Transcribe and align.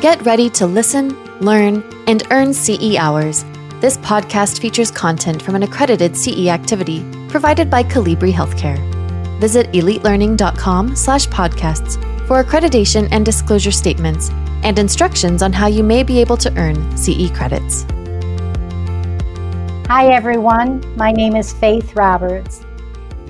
Get 0.00 0.26
ready 0.26 0.50
to 0.50 0.66
listen, 0.66 1.16
learn, 1.40 1.82
and 2.06 2.22
earn 2.30 2.52
CE 2.52 2.96
hours. 2.96 3.44
This 3.80 3.96
podcast 3.96 4.60
features 4.60 4.90
content 4.90 5.40
from 5.40 5.54
an 5.54 5.62
accredited 5.62 6.14
CE 6.14 6.48
activity 6.48 7.02
provided 7.28 7.70
by 7.70 7.82
Colibri 7.82 8.30
Healthcare. 8.30 8.78
Visit 9.40 9.72
elitelearning.com 9.72 10.94
slash 10.94 11.26
podcasts 11.28 11.96
for 12.26 12.44
accreditation 12.44 13.08
and 13.10 13.24
disclosure 13.24 13.70
statements 13.70 14.28
and 14.64 14.78
instructions 14.78 15.42
on 15.42 15.50
how 15.50 15.66
you 15.66 15.82
may 15.82 16.02
be 16.02 16.20
able 16.20 16.36
to 16.36 16.54
earn 16.58 16.94
CE 16.94 17.30
credits. 17.30 17.86
Hi, 19.88 20.12
everyone. 20.12 20.84
My 20.96 21.10
name 21.10 21.36
is 21.36 21.54
Faith 21.54 21.96
Roberts, 21.96 22.66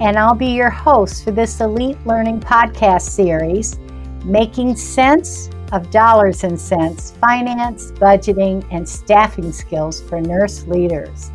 and 0.01 0.19
I'll 0.19 0.35
be 0.35 0.49
your 0.49 0.71
host 0.71 1.23
for 1.23 1.31
this 1.31 1.61
Elite 1.61 2.05
Learning 2.05 2.41
podcast 2.41 3.03
series, 3.03 3.79
Making 4.25 4.75
Sense 4.75 5.49
of 5.73 5.91
Dollars 5.91 6.45
and 6.45 6.61
Cents 6.61 7.13
Finance, 7.13 7.93
Budgeting, 7.93 8.67
and 8.71 8.89
Staffing 8.89 9.53
Skills 9.53 10.01
for 10.01 10.21
Nurse 10.21 10.67
Leaders. 10.67 11.31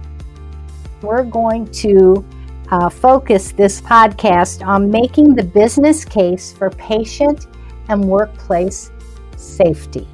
We're 1.02 1.24
going 1.24 1.66
to 1.72 2.26
uh, 2.70 2.90
focus 2.90 3.52
this 3.52 3.82
podcast 3.82 4.66
on 4.66 4.90
making 4.90 5.36
the 5.36 5.44
business 5.44 6.06
case 6.06 6.54
for 6.54 6.70
patient 6.70 7.48
and 7.90 8.06
workplace 8.06 8.92
safety. 9.36 10.08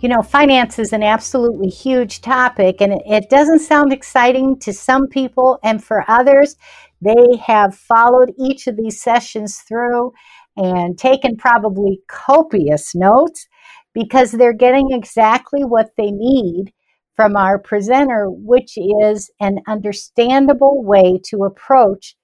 You 0.00 0.08
know, 0.08 0.20
finance 0.20 0.80
is 0.80 0.92
an 0.92 1.04
absolutely 1.04 1.68
huge 1.68 2.22
topic, 2.22 2.80
and 2.80 3.00
it 3.06 3.30
doesn't 3.30 3.60
sound 3.60 3.92
exciting 3.92 4.58
to 4.58 4.72
some 4.72 5.06
people, 5.06 5.60
and 5.62 5.82
for 5.82 6.04
others, 6.08 6.56
they 7.00 7.36
have 7.40 7.76
followed 7.76 8.32
each 8.36 8.66
of 8.66 8.76
these 8.76 9.00
sessions 9.00 9.58
through 9.58 10.12
and 10.56 10.98
taken 10.98 11.36
probably 11.36 12.00
copious 12.08 12.94
notes 12.94 13.46
because 13.94 14.32
they're 14.32 14.52
getting 14.52 14.88
exactly 14.90 15.62
what 15.62 15.90
they 15.96 16.10
need 16.10 16.72
from 17.14 17.36
our 17.36 17.58
presenter, 17.58 18.26
which 18.28 18.76
is 18.76 19.30
an 19.40 19.58
understandable 19.66 20.82
way 20.82 21.20
to 21.24 21.44
approach 21.44 22.16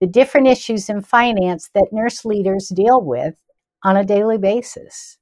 the 0.00 0.06
different 0.06 0.48
issues 0.48 0.88
in 0.88 1.00
finance 1.00 1.70
that 1.74 1.88
nurse 1.92 2.24
leaders 2.24 2.68
deal 2.74 3.00
with 3.00 3.34
on 3.84 3.96
a 3.96 4.04
daily 4.04 4.38
basis. 4.38 5.18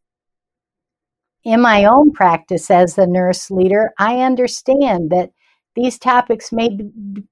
In 1.45 1.61
my 1.61 1.85
own 1.85 2.13
practice 2.13 2.71
as 2.71 2.97
a 2.97 3.07
nurse 3.07 3.51
leader, 3.51 3.93
I 3.99 4.21
understand 4.21 5.11
that 5.11 5.31
these 5.75 5.99
topics 5.99 6.53
may, 6.53 6.69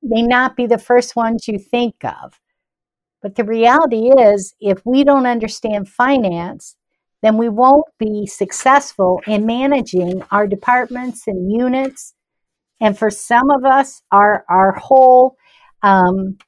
may 0.02 0.22
not 0.22 0.56
be 0.56 0.66
the 0.66 0.78
first 0.78 1.14
ones 1.14 1.46
you 1.46 1.58
think 1.58 1.94
of. 2.04 2.40
But 3.22 3.34
the 3.36 3.44
reality 3.44 4.08
is, 4.08 4.54
if 4.60 4.84
we 4.84 5.04
don't 5.04 5.26
understand 5.26 5.88
finance, 5.88 6.76
then 7.22 7.36
we 7.36 7.48
won't 7.48 7.86
be 7.98 8.26
successful 8.26 9.20
in 9.26 9.44
managing 9.44 10.22
our 10.30 10.46
departments 10.46 11.26
and 11.26 11.52
units. 11.52 12.14
And 12.80 12.98
for 12.98 13.10
some 13.10 13.50
of 13.50 13.64
us, 13.64 14.02
our, 14.10 14.44
our 14.48 14.72
whole 14.72 15.36
um, 15.82 16.38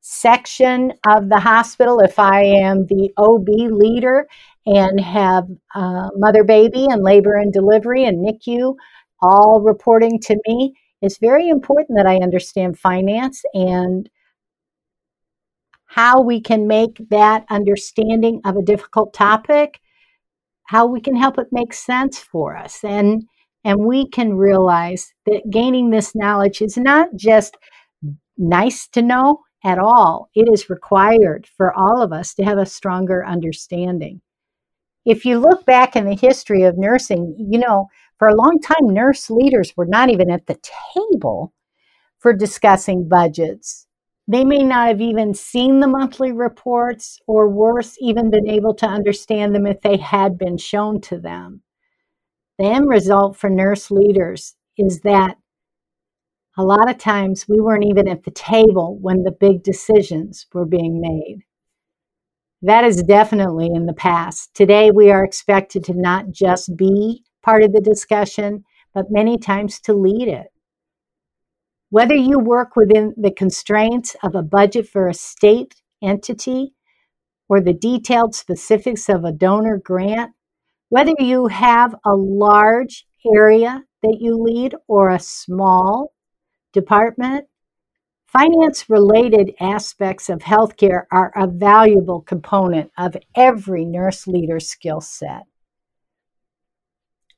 section 0.00 0.92
of 1.06 1.28
the 1.30 1.40
hospital, 1.40 2.00
if 2.00 2.18
I 2.18 2.42
am 2.42 2.86
the 2.86 3.10
OB 3.16 3.48
leader 3.48 4.26
and 4.66 5.00
have 5.00 5.44
uh, 5.74 6.08
mother 6.16 6.44
baby 6.44 6.86
and 6.90 7.02
labor 7.02 7.36
and 7.36 7.52
delivery 7.52 8.04
and 8.04 8.24
NICU 8.24 8.74
all 9.22 9.62
reporting 9.62 10.20
to 10.20 10.38
me, 10.46 10.74
it's 11.00 11.18
very 11.18 11.48
important 11.48 11.96
that 11.96 12.06
I 12.06 12.16
understand 12.16 12.78
finance 12.78 13.42
and 13.54 14.08
how 15.88 16.20
we 16.20 16.40
can 16.40 16.66
make 16.66 17.00
that 17.08 17.44
understanding 17.48 18.40
of 18.44 18.56
a 18.56 18.62
difficult 18.62 19.14
topic, 19.14 19.80
how 20.64 20.86
we 20.86 21.00
can 21.00 21.16
help 21.16 21.38
it 21.38 21.48
make 21.50 21.72
sense 21.72 22.18
for 22.18 22.56
us. 22.56 22.84
And 22.84 23.24
and 23.64 23.80
we 23.80 24.08
can 24.08 24.34
realize 24.34 25.12
that 25.26 25.50
gaining 25.50 25.90
this 25.90 26.14
knowledge 26.14 26.62
is 26.62 26.76
not 26.76 27.08
just 27.16 27.56
nice 28.36 28.86
to 28.88 29.02
know 29.02 29.40
at 29.64 29.78
all. 29.78 30.28
It 30.34 30.48
is 30.52 30.70
required 30.70 31.48
for 31.56 31.74
all 31.74 32.00
of 32.00 32.12
us 32.12 32.34
to 32.34 32.44
have 32.44 32.58
a 32.58 32.66
stronger 32.66 33.26
understanding. 33.26 34.20
If 35.04 35.24
you 35.24 35.38
look 35.38 35.66
back 35.66 35.96
in 35.96 36.04
the 36.04 36.14
history 36.14 36.62
of 36.62 36.78
nursing, 36.78 37.34
you 37.50 37.58
know, 37.58 37.88
for 38.18 38.28
a 38.28 38.36
long 38.36 38.60
time, 38.60 38.94
nurse 38.94 39.28
leaders 39.28 39.72
were 39.76 39.86
not 39.86 40.10
even 40.10 40.30
at 40.30 40.46
the 40.46 40.58
table 40.94 41.52
for 42.20 42.32
discussing 42.32 43.08
budgets 43.08 43.87
they 44.28 44.44
may 44.44 44.62
not 44.62 44.88
have 44.88 45.00
even 45.00 45.32
seen 45.32 45.80
the 45.80 45.86
monthly 45.86 46.32
reports, 46.32 47.18
or 47.26 47.48
worse, 47.48 47.96
even 47.98 48.30
been 48.30 48.46
able 48.46 48.74
to 48.74 48.86
understand 48.86 49.54
them 49.54 49.66
if 49.66 49.80
they 49.80 49.96
had 49.96 50.36
been 50.36 50.58
shown 50.58 51.00
to 51.00 51.18
them. 51.18 51.62
The 52.58 52.66
end 52.66 52.88
result 52.88 53.36
for 53.38 53.48
nurse 53.48 53.90
leaders 53.90 54.54
is 54.76 55.00
that 55.00 55.36
a 56.58 56.62
lot 56.62 56.90
of 56.90 56.98
times 56.98 57.46
we 57.48 57.58
weren't 57.58 57.86
even 57.86 58.06
at 58.06 58.24
the 58.24 58.30
table 58.32 58.98
when 59.00 59.22
the 59.22 59.30
big 59.30 59.62
decisions 59.62 60.46
were 60.52 60.66
being 60.66 61.00
made. 61.00 61.44
That 62.60 62.84
is 62.84 63.02
definitely 63.02 63.70
in 63.72 63.86
the 63.86 63.92
past. 63.94 64.52
Today, 64.54 64.90
we 64.90 65.10
are 65.10 65.24
expected 65.24 65.84
to 65.84 65.94
not 65.94 66.32
just 66.32 66.76
be 66.76 67.22
part 67.42 67.62
of 67.62 67.72
the 67.72 67.80
discussion, 67.80 68.64
but 68.92 69.10
many 69.10 69.38
times 69.38 69.80
to 69.82 69.94
lead 69.94 70.28
it. 70.28 70.48
Whether 71.90 72.14
you 72.14 72.38
work 72.38 72.76
within 72.76 73.14
the 73.16 73.30
constraints 73.30 74.14
of 74.22 74.34
a 74.34 74.42
budget 74.42 74.86
for 74.86 75.08
a 75.08 75.14
state 75.14 75.76
entity 76.02 76.74
or 77.48 77.62
the 77.62 77.72
detailed 77.72 78.34
specifics 78.34 79.08
of 79.08 79.24
a 79.24 79.32
donor 79.32 79.78
grant, 79.78 80.32
whether 80.90 81.14
you 81.18 81.46
have 81.46 81.94
a 82.04 82.14
large 82.14 83.06
area 83.34 83.84
that 84.02 84.18
you 84.20 84.36
lead 84.36 84.74
or 84.86 85.10
a 85.10 85.18
small 85.18 86.12
department, 86.74 87.46
finance 88.26 88.90
related 88.90 89.54
aspects 89.58 90.28
of 90.28 90.40
healthcare 90.40 91.04
are 91.10 91.32
a 91.34 91.46
valuable 91.46 92.20
component 92.20 92.90
of 92.98 93.16
every 93.34 93.86
nurse 93.86 94.26
leader 94.26 94.60
skill 94.60 95.00
set. 95.00 95.44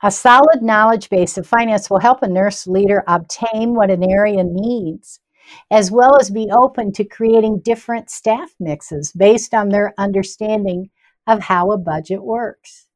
A 0.03 0.11
solid 0.11 0.63
knowledge 0.63 1.11
base 1.11 1.37
of 1.37 1.47
finance 1.47 1.91
will 1.91 2.01
help 2.01 2.23
a 2.23 2.29
nurse 2.29 2.67
leader 2.67 3.05
obtain 3.07 3.75
what 3.75 3.91
an 3.91 4.03
area 4.03 4.43
needs, 4.43 5.21
as 5.71 5.91
well 5.91 6.19
as 6.19 6.31
be 6.31 6.51
open 6.51 6.93
to 6.93 7.05
creating 7.05 7.61
different 7.61 8.09
staff 8.09 8.55
mixes 8.59 9.13
based 9.13 9.53
on 9.53 9.69
their 9.69 9.93
understanding 9.99 10.89
of 11.27 11.41
how 11.41 11.71
a 11.71 11.79
budget 11.79 12.23
works. 12.23 12.87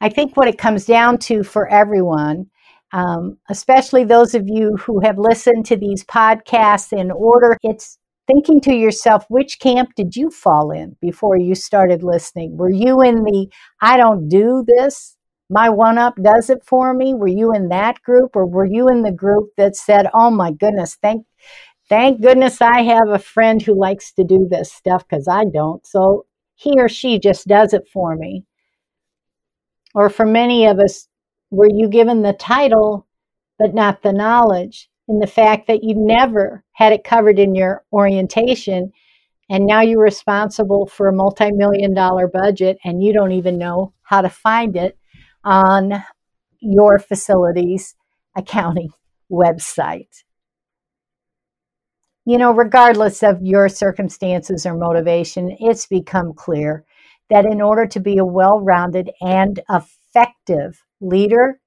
I 0.00 0.08
think 0.08 0.36
what 0.36 0.48
it 0.48 0.58
comes 0.58 0.86
down 0.86 1.18
to 1.18 1.42
for 1.42 1.68
everyone, 1.68 2.46
um, 2.92 3.36
especially 3.50 4.04
those 4.04 4.34
of 4.34 4.48
you 4.48 4.76
who 4.76 5.00
have 5.00 5.18
listened 5.18 5.66
to 5.66 5.76
these 5.76 6.02
podcasts 6.04 6.98
in 6.98 7.10
order, 7.10 7.58
it's 7.62 7.98
thinking 8.26 8.60
to 8.62 8.74
yourself, 8.74 9.24
which 9.28 9.58
camp 9.60 9.90
did 9.96 10.16
you 10.16 10.30
fall 10.30 10.70
in 10.70 10.96
before 11.00 11.36
you 11.36 11.54
started 11.54 12.02
listening? 12.02 12.56
Were 12.56 12.70
you 12.70 13.02
in 13.02 13.24
the 13.24 13.48
I 13.80 13.96
don't 13.96 14.28
do 14.28 14.64
this, 14.66 15.16
my 15.50 15.68
one 15.68 15.98
up 15.98 16.14
does 16.22 16.48
it 16.50 16.62
for 16.64 16.94
me? 16.94 17.14
Were 17.14 17.28
you 17.28 17.52
in 17.52 17.68
that 17.68 18.00
group 18.02 18.34
or 18.36 18.46
were 18.46 18.64
you 18.64 18.88
in 18.88 19.02
the 19.02 19.12
group 19.12 19.50
that 19.58 19.76
said, 19.76 20.08
"Oh 20.14 20.30
my 20.30 20.52
goodness, 20.52 20.96
thank 21.02 21.26
thank 21.88 22.22
goodness 22.22 22.62
I 22.62 22.82
have 22.82 23.08
a 23.08 23.18
friend 23.18 23.62
who 23.62 23.74
likes 23.78 24.12
to 24.14 24.24
do 24.24 24.48
this 24.50 24.72
stuff 24.72 25.06
cuz 25.08 25.28
I 25.28 25.44
don't." 25.46 25.86
So 25.86 26.26
he 26.56 26.80
or 26.80 26.88
she 26.88 27.18
just 27.18 27.46
does 27.48 27.74
it 27.74 27.88
for 27.92 28.16
me. 28.16 28.44
Or 29.94 30.08
for 30.10 30.26
many 30.26 30.66
of 30.66 30.78
us, 30.78 31.08
were 31.50 31.68
you 31.70 31.88
given 31.88 32.22
the 32.22 32.32
title 32.34 33.06
but 33.58 33.74
not 33.74 34.02
the 34.02 34.12
knowledge? 34.12 34.90
In 35.12 35.18
the 35.18 35.26
fact 35.26 35.66
that 35.66 35.84
you 35.84 35.94
never 35.94 36.64
had 36.72 36.94
it 36.94 37.04
covered 37.04 37.38
in 37.38 37.54
your 37.54 37.84
orientation 37.92 38.90
and 39.50 39.66
now 39.66 39.82
you're 39.82 40.02
responsible 40.02 40.86
for 40.86 41.06
a 41.06 41.12
multi-million 41.12 41.92
dollar 41.92 42.26
budget 42.26 42.78
and 42.82 43.02
you 43.02 43.12
don't 43.12 43.32
even 43.32 43.58
know 43.58 43.92
how 44.04 44.22
to 44.22 44.30
find 44.30 44.74
it 44.74 44.96
on 45.44 46.02
your 46.60 46.98
facility's 46.98 47.94
accounting 48.34 48.88
website. 49.30 50.24
You 52.24 52.38
know, 52.38 52.52
regardless 52.54 53.22
of 53.22 53.42
your 53.42 53.68
circumstances 53.68 54.64
or 54.64 54.74
motivation, 54.74 55.54
it's 55.60 55.86
become 55.86 56.32
clear 56.32 56.86
that 57.28 57.44
in 57.44 57.60
order 57.60 57.86
to 57.88 58.00
be 58.00 58.16
a 58.16 58.24
well 58.24 58.60
rounded 58.60 59.10
and 59.20 59.60
effective 59.68 60.82
leader, 61.02 61.60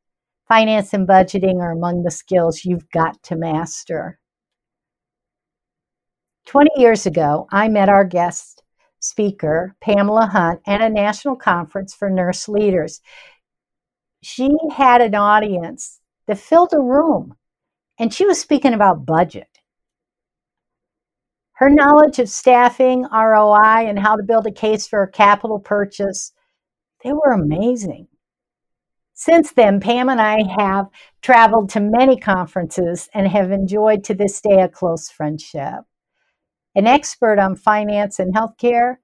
Finance 0.48 0.94
and 0.94 1.08
budgeting 1.08 1.60
are 1.60 1.72
among 1.72 2.04
the 2.04 2.12
skills 2.12 2.66
you've 2.66 2.90
got 2.92 3.22
to 3.24 3.36
master. 3.36 4.20
20 6.46 6.70
years 6.78 7.08
ago, 7.08 7.48
I 7.52 7.68
met 7.68 7.90
our 7.90 8.06
guest 8.06 8.62
speaker, 9.00 9.76
Pamela 9.82 10.28
Hunt, 10.28 10.62
at 10.68 10.82
a 10.82 10.90
national 10.90 11.36
conference 11.36 11.96
for 11.96 12.10
nurse 12.10 12.48
leaders. 12.48 13.02
She 14.22 14.50
had 14.76 15.02
an 15.02 15.16
audience 15.16 16.00
that 16.28 16.38
filled 16.38 16.74
a 16.74 16.80
room, 16.80 17.36
and 17.98 18.14
she 18.14 18.26
was 18.26 18.40
speaking 18.40 18.74
about 18.74 19.06
budget. 19.06 19.50
Her 21.54 21.70
knowledge 21.70 22.20
of 22.20 22.30
staffing, 22.30 23.08
ROI, 23.12 23.88
and 23.88 23.98
how 23.98 24.16
to 24.16 24.24
build 24.24 24.46
a 24.46 24.52
case 24.52 24.88
for 24.88 25.02
a 25.02 25.12
capital 25.12 25.60
purchase, 25.60 26.34
they 27.04 27.14
were 27.14 27.32
amazing. 27.32 28.08
Since 29.18 29.54
then, 29.54 29.80
Pam 29.80 30.10
and 30.10 30.20
I 30.20 30.44
have 30.60 30.88
traveled 31.22 31.70
to 31.70 31.80
many 31.80 32.20
conferences 32.20 33.10
and 33.14 33.26
have 33.30 33.50
enjoyed 33.50 34.04
to 34.04 34.14
this 34.14 34.42
day 34.42 34.60
a 34.62 34.68
close 34.68 35.10
friendship. 35.10 35.86
An 36.76 36.86
expert 36.86 37.40
on 37.40 37.56
finance 37.56 38.20
and 38.20 38.36
healthcare, 38.36 38.98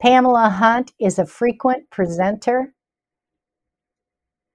Pamela 0.00 0.50
Hunt 0.50 0.92
is 1.00 1.18
a 1.18 1.26
frequent 1.26 1.90
presenter 1.90 2.72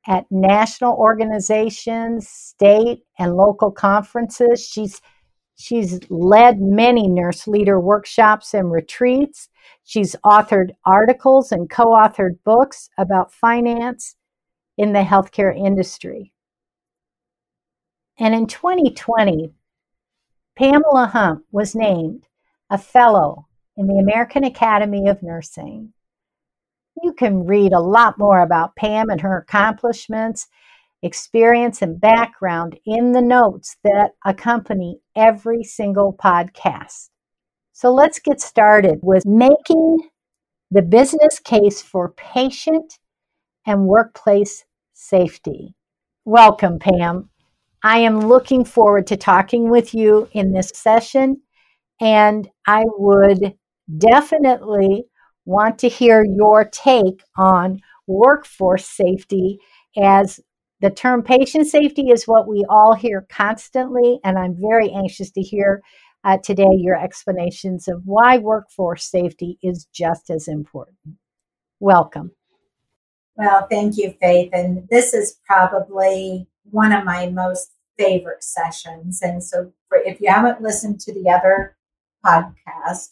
at 0.07 0.25
national 0.31 0.94
organizations, 0.94 2.30
state 2.30 3.03
and 3.19 3.36
local 3.36 3.71
conferences. 3.71 4.65
She's 4.65 5.01
she's 5.57 6.00
led 6.09 6.62
many 6.62 7.09
nurse 7.09 7.48
leader 7.48 7.81
workshops 7.81 8.53
and 8.53 8.71
retreats. 8.71 9.50
She's 9.83 10.15
authored 10.24 10.69
articles 10.86 11.51
and 11.51 11.69
co-authored 11.69 12.39
books 12.45 12.89
about 12.98 13.33
finance 13.33 14.15
in 14.77 14.94
the 14.94 15.00
healthcare 15.01 15.56
industry. 15.56 16.33
And 18.18 18.33
in 18.33 18.48
2020, 18.48 19.54
Pamela 20.57 21.07
Hunt 21.07 21.44
was 21.51 21.75
named 21.75 22.27
a 22.69 22.77
fellow 22.77 23.48
in 23.77 23.88
the 23.88 24.00
American 24.00 24.44
Academy 24.44 25.07
of 25.07 25.22
Nursing. 25.22 25.92
You 27.04 27.12
can 27.13 27.45
read 27.45 27.74
a 27.74 27.81
lot 27.81 28.18
more 28.18 28.39
about 28.39 28.75
Pam 28.77 29.10
and 29.10 29.19
her 29.19 29.38
accomplishments, 29.38 30.48
experience, 31.01 31.81
and 31.81 32.00
background 32.00 32.80
in 32.86 33.12
the 33.12 33.22
notes 33.22 33.75
that 33.83 34.12
accompany 34.24 35.01
every 35.16 35.63
single 35.63 36.13
podcast. 36.13 37.10
So 37.74 37.94
let's 37.94 38.19
get 38.19 38.39
started 38.39 39.00
with 39.01 39.25
making 39.25 40.10
the 40.72 40.81
business 40.81 41.39
case 41.39 41.81
for 41.81 42.13
patient 42.13 42.98
and 43.65 43.85
workplace 43.85 44.65
safety. 44.94 45.75
Welcome, 46.25 46.79
Pam. 46.79 47.29
I 47.83 48.00
am 48.00 48.19
looking 48.19 48.65
forward 48.65 49.07
to 49.07 49.17
talking 49.17 49.69
with 49.69 49.94
you 49.94 50.27
in 50.33 50.51
this 50.51 50.71
session, 50.73 51.41
and 52.01 52.50
I 52.67 52.83
would 52.97 53.56
definitely 53.97 55.06
want 55.45 55.77
to 55.79 55.89
hear 55.89 56.25
your 56.25 56.65
take 56.65 57.21
on 57.38 57.79
workforce 58.07 58.88
safety 58.88 59.59
as 59.97 60.39
the 60.81 60.89
term 60.89 61.23
patient 61.23 61.67
safety 61.67 62.09
is 62.09 62.27
what 62.27 62.47
we 62.47 62.65
all 62.69 62.94
hear 62.94 63.25
constantly, 63.29 64.19
and 64.23 64.38
I'm 64.38 64.56
very 64.59 64.91
anxious 64.91 65.31
to 65.31 65.41
hear 65.41 65.81
uh, 66.23 66.38
today 66.44 66.73
your 66.75 66.95
explanations 66.95 67.88
of 67.88 68.01
why 68.03 68.39
workforce 68.39 69.06
safety 69.06 69.57
is 69.62 69.85
just 69.94 70.29
as 70.29 70.47
important. 70.47 70.97
Welcome. 71.79 72.31
Well, 73.37 73.67
thank 73.69 73.97
you, 73.97 74.13
Faith. 74.21 74.49
And 74.53 74.87
this 74.89 75.13
is 75.13 75.37
probably 75.45 76.47
one 76.71 76.91
of 76.91 77.03
my 77.03 77.27
most 77.29 77.71
favorite 77.97 78.43
sessions. 78.43 79.21
And 79.21 79.43
so, 79.43 79.71
for, 79.89 79.97
if 79.97 80.21
you 80.21 80.29
haven't 80.29 80.61
listened 80.61 80.99
to 81.01 81.13
the 81.13 81.29
other 81.29 81.75
podcast, 82.25 83.09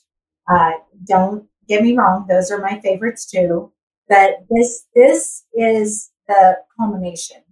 uh, 0.49 0.71
don't 1.05 1.47
get 1.67 1.83
me 1.83 1.95
wrong; 1.97 2.25
those 2.27 2.51
are 2.51 2.59
my 2.59 2.79
favorites 2.79 3.25
too. 3.29 3.71
But 4.09 4.45
this 4.49 4.85
this 4.95 5.43
is 5.53 6.11
the 6.27 6.57
culmination 6.77 7.43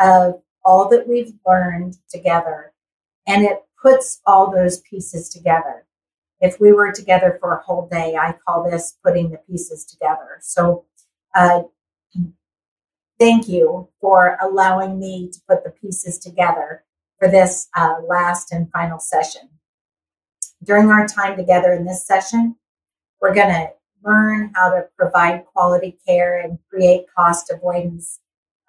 of 0.00 0.42
all 0.64 0.88
that 0.88 1.08
we've 1.08 1.32
learned 1.46 1.96
together, 2.10 2.72
and 3.26 3.44
it 3.44 3.62
puts 3.82 4.20
all 4.26 4.50
those 4.50 4.80
pieces 4.80 5.28
together. 5.28 5.86
If 6.40 6.60
we 6.60 6.72
were 6.72 6.92
together 6.92 7.38
for 7.40 7.54
a 7.56 7.62
whole 7.62 7.88
day, 7.90 8.16
I 8.16 8.34
call 8.46 8.68
this 8.70 8.96
putting 9.04 9.30
the 9.30 9.38
pieces 9.38 9.84
together. 9.86 10.38
So, 10.40 10.86
uh, 11.34 11.64
thank 13.18 13.48
you 13.48 13.88
for 14.00 14.36
allowing 14.40 14.98
me 14.98 15.30
to 15.32 15.40
put 15.48 15.64
the 15.64 15.70
pieces 15.70 16.18
together 16.18 16.84
for 17.18 17.28
this 17.28 17.68
uh, 17.76 17.96
last 18.06 18.52
and 18.52 18.70
final 18.70 18.98
session. 18.98 19.48
During 20.62 20.90
our 20.90 21.06
time 21.06 21.36
together 21.36 21.72
in 21.72 21.84
this 21.84 22.06
session, 22.06 22.56
we're 23.20 23.34
going 23.34 23.48
to 23.48 23.70
learn 24.02 24.52
how 24.54 24.70
to 24.70 24.86
provide 24.96 25.44
quality 25.46 25.98
care 26.06 26.38
and 26.38 26.58
create 26.70 27.06
cost 27.16 27.50
avoidance. 27.50 28.20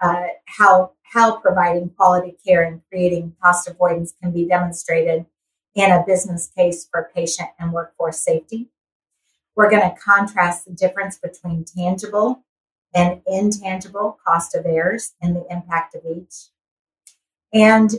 Uh, 0.02 0.28
how 0.46 0.92
how 1.04 1.38
providing 1.38 1.90
quality 1.90 2.36
care 2.46 2.64
and 2.64 2.82
creating 2.90 3.34
cost 3.42 3.68
avoidance 3.70 4.14
can 4.22 4.32
be 4.32 4.46
demonstrated 4.46 5.26
in 5.76 5.92
a 5.92 6.04
business 6.06 6.50
case 6.56 6.88
for 6.90 7.10
patient 7.16 7.50
and 7.60 7.72
workforce 7.72 8.20
safety. 8.20 8.70
We're 9.56 9.70
going 9.70 9.90
to 9.90 9.96
contrast 9.96 10.66
the 10.66 10.74
difference 10.74 11.18
between 11.18 11.64
tangible 11.64 12.44
and 12.96 13.22
intangible 13.28 14.18
cost 14.26 14.56
of 14.56 14.66
errors 14.66 15.14
and 15.22 15.36
the 15.36 15.46
impact 15.52 15.94
of 15.94 16.02
each. 16.10 16.46
And 17.54 17.92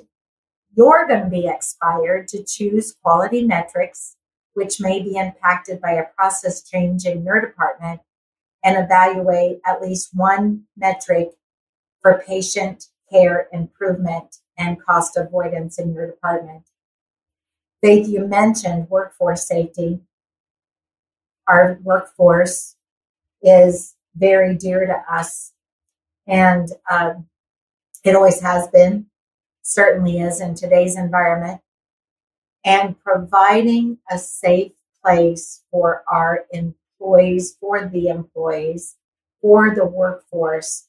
you're 0.75 1.07
going 1.07 1.23
to 1.23 1.31
be 1.31 1.47
expired 1.47 2.29
to 2.29 2.43
choose 2.43 2.97
quality 3.03 3.45
metrics, 3.45 4.17
which 4.55 4.81
may 4.81 5.03
be 5.03 5.17
impacted 5.17 5.81
by 5.81 5.93
a 5.93 6.07
process 6.17 6.63
change 6.69 7.05
in 7.05 7.25
your 7.25 7.41
department, 7.41 8.01
and 8.65 8.83
evaluate 8.83 9.61
at 9.67 9.83
least 9.83 10.11
one 10.13 10.65
metric 10.77 11.33
for 12.01 12.23
patient 12.27 12.87
care 13.13 13.49
improvement 13.53 14.39
and 14.59 14.83
cost 14.83 15.17
avoidance 15.17 15.79
in 15.79 15.93
your 15.93 16.07
department. 16.07 16.65
Faith, 17.83 18.09
you 18.09 18.27
mentioned 18.27 18.89
workforce 18.89 19.47
safety. 19.47 20.01
Our 21.47 21.79
workforce 21.83 22.77
is 23.43 23.96
very 24.17 24.57
dear 24.57 24.87
to 24.87 25.15
us. 25.15 25.53
And 26.27 26.69
um, 26.91 27.27
it 28.05 28.17
always 28.17 28.41
has 28.41 28.69
been, 28.69 29.07
certainly 29.63 30.19
is 30.19 30.41
in 30.41 30.55
today's 30.55 30.97
environment. 30.97 31.61
And 32.65 32.99
providing 32.99 33.99
a 34.11 34.19
safe 34.19 34.73
place 35.05 35.63
for 35.71 36.03
our 36.11 36.47
employees, 36.53 37.57
for 37.61 37.87
the 37.87 38.09
employees, 38.09 38.97
for 39.41 39.73
the 39.75 39.85
workforce 39.85 40.89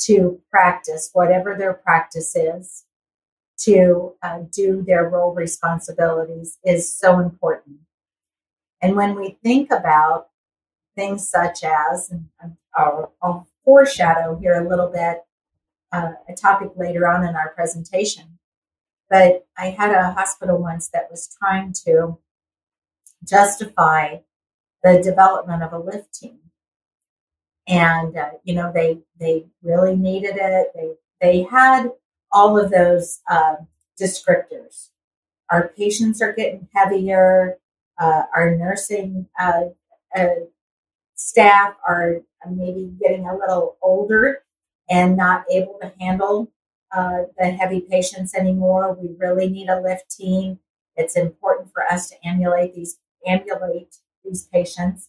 to 0.00 0.40
practice 0.50 1.10
whatever 1.12 1.54
their 1.56 1.74
practice 1.74 2.34
is, 2.34 2.84
to 3.58 4.14
uh, 4.22 4.40
do 4.50 4.82
their 4.82 5.08
role 5.08 5.32
responsibilities 5.32 6.58
is 6.64 6.92
so 6.92 7.20
important. 7.20 7.76
And 8.80 8.96
when 8.96 9.14
we 9.14 9.38
think 9.44 9.70
about 9.70 10.28
things 10.94 11.28
such 11.28 11.64
as, 11.64 12.10
and 12.10 12.56
I'll, 12.74 13.14
I'll 13.22 13.46
foreshadow 13.64 14.38
here 14.40 14.54
a 14.54 14.68
little 14.68 14.88
bit 14.88 15.24
uh, 15.92 16.12
a 16.28 16.34
topic 16.34 16.70
later 16.76 17.06
on 17.06 17.26
in 17.26 17.36
our 17.36 17.50
presentation. 17.50 18.38
But 19.10 19.46
I 19.58 19.70
had 19.70 19.92
a 19.92 20.12
hospital 20.12 20.58
once 20.58 20.88
that 20.88 21.08
was 21.10 21.28
trying 21.38 21.74
to 21.84 22.18
justify 23.24 24.18
the 24.82 25.02
development 25.02 25.62
of 25.62 25.72
a 25.72 25.78
lift 25.78 26.14
team, 26.14 26.38
and 27.68 28.16
uh, 28.16 28.30
you 28.42 28.54
know 28.54 28.72
they 28.74 29.00
they 29.20 29.46
really 29.62 29.96
needed 29.96 30.36
it. 30.36 30.68
They 30.74 30.94
they 31.20 31.42
had 31.42 31.90
all 32.32 32.58
of 32.58 32.70
those 32.70 33.20
uh, 33.30 33.56
descriptors. 34.00 34.88
Our 35.50 35.68
patients 35.68 36.22
are 36.22 36.32
getting 36.32 36.68
heavier. 36.74 37.58
Uh, 37.98 38.22
our 38.34 38.56
nursing 38.56 39.28
uh, 39.38 39.64
uh, 40.16 40.28
staff 41.14 41.74
are 41.86 42.22
maybe 42.50 42.92
getting 43.00 43.26
a 43.26 43.36
little 43.36 43.76
older 43.82 44.42
and 44.90 45.16
not 45.16 45.44
able 45.50 45.78
to 45.80 45.92
handle 46.00 46.50
uh, 46.94 47.22
the 47.38 47.50
heavy 47.50 47.80
patients 47.80 48.34
anymore. 48.34 48.92
We 49.00 49.14
really 49.18 49.48
need 49.48 49.68
a 49.68 49.80
lift 49.80 50.10
team. 50.10 50.58
It's 50.96 51.16
important 51.16 51.72
for 51.72 51.84
us 51.84 52.10
to 52.10 52.16
ambulate 52.24 52.74
these 52.74 52.98
ambulate 53.26 53.96
these 54.24 54.46
patients. 54.52 55.08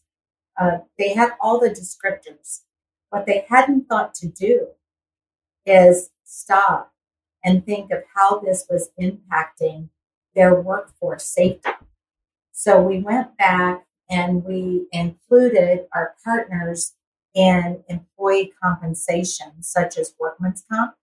Uh, 0.60 0.80
they 0.98 1.14
had 1.14 1.32
all 1.42 1.60
the 1.60 1.70
descriptors. 1.70 2.62
What 3.10 3.26
they 3.26 3.46
hadn't 3.50 3.88
thought 3.88 4.14
to 4.16 4.28
do 4.28 4.68
is 5.66 6.10
stop 6.24 6.94
and 7.44 7.66
think 7.66 7.92
of 7.92 8.04
how 8.16 8.40
this 8.40 8.66
was 8.70 8.92
impacting 9.00 9.90
their 10.36 10.60
workforce 10.60 11.26
safety. 11.26 11.70
So 12.52 12.82
we 12.82 13.00
went 13.00 13.38
back 13.38 13.86
and 14.10 14.44
we 14.44 14.88
included 14.92 15.88
our 15.94 16.16
partners 16.24 16.94
in 17.34 17.84
employee 17.88 18.54
compensation, 18.62 19.62
such 19.62 19.98
as 19.98 20.14
workman's 20.20 20.64
comp 20.72 20.96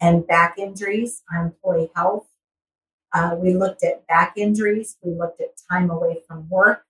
and 0.00 0.26
back 0.26 0.58
injuries, 0.58 1.22
our 1.32 1.46
employee 1.46 1.90
health. 1.94 2.26
Uh, 3.12 3.36
we 3.38 3.54
looked 3.54 3.84
at 3.84 4.06
back 4.06 4.34
injuries. 4.36 4.96
We 5.02 5.12
looked 5.12 5.40
at 5.40 5.54
time 5.70 5.90
away 5.90 6.22
from 6.26 6.48
work. 6.48 6.84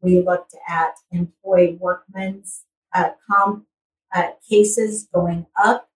We 0.00 0.20
looked 0.20 0.54
at 0.68 0.94
employee 1.10 1.78
workman's 1.80 2.64
uh, 2.94 3.10
comp 3.30 3.66
uh, 4.14 4.30
cases 4.48 5.08
going 5.12 5.46
up. 5.62 5.88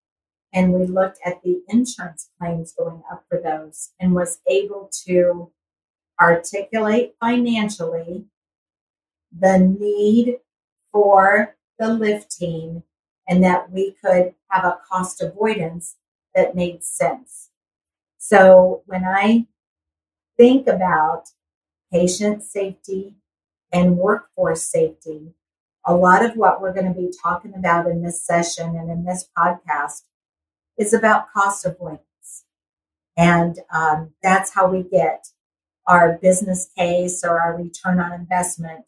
And 0.52 0.72
we 0.72 0.84
looked 0.86 1.18
at 1.24 1.42
the 1.42 1.62
insurance 1.68 2.28
claims 2.38 2.72
going 2.72 3.02
up 3.10 3.24
for 3.28 3.40
those 3.40 3.90
and 4.00 4.14
was 4.14 4.40
able 4.48 4.90
to 5.06 5.50
articulate 6.20 7.14
financially 7.20 8.26
the 9.36 9.58
need 9.58 10.38
for 10.92 11.56
the 11.78 11.88
lifting 11.92 12.82
and 13.28 13.42
that 13.44 13.70
we 13.70 13.94
could 14.04 14.34
have 14.48 14.64
a 14.64 14.78
cost 14.90 15.22
avoidance 15.22 15.96
that 16.34 16.54
made 16.54 16.82
sense. 16.82 17.50
So 18.18 18.82
when 18.86 19.04
I 19.04 19.46
think 20.36 20.66
about 20.66 21.28
patient 21.92 22.42
safety 22.42 23.16
and 23.72 23.96
workforce 23.96 24.62
safety, 24.62 25.34
a 25.86 25.94
lot 25.94 26.24
of 26.24 26.36
what 26.36 26.60
we're 26.60 26.74
going 26.74 26.92
to 26.92 27.00
be 27.00 27.12
talking 27.22 27.54
about 27.54 27.86
in 27.86 28.02
this 28.02 28.22
session 28.22 28.76
and 28.76 28.90
in 28.90 29.04
this 29.04 29.28
podcast 29.36 30.02
is 30.76 30.92
about 30.92 31.32
cost 31.32 31.64
avoidance. 31.64 32.44
And 33.16 33.58
um, 33.72 34.12
that's 34.22 34.52
how 34.54 34.68
we 34.68 34.82
get 34.82 35.28
our 35.86 36.18
business 36.20 36.70
case 36.76 37.24
or 37.24 37.40
our 37.40 37.56
return 37.56 38.00
on 38.00 38.12
investment 38.12 38.86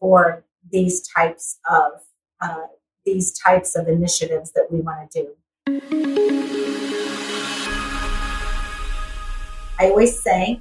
for 0.00 0.44
these 0.70 1.06
types 1.08 1.58
of 1.70 1.92
uh, 2.40 2.66
these 3.04 3.32
types 3.38 3.76
of 3.76 3.88
initiatives 3.88 4.52
that 4.52 4.68
we 4.70 4.80
want 4.80 5.10
to 5.10 5.22
do. 5.22 5.34
I 9.78 9.90
always 9.90 10.22
say 10.22 10.60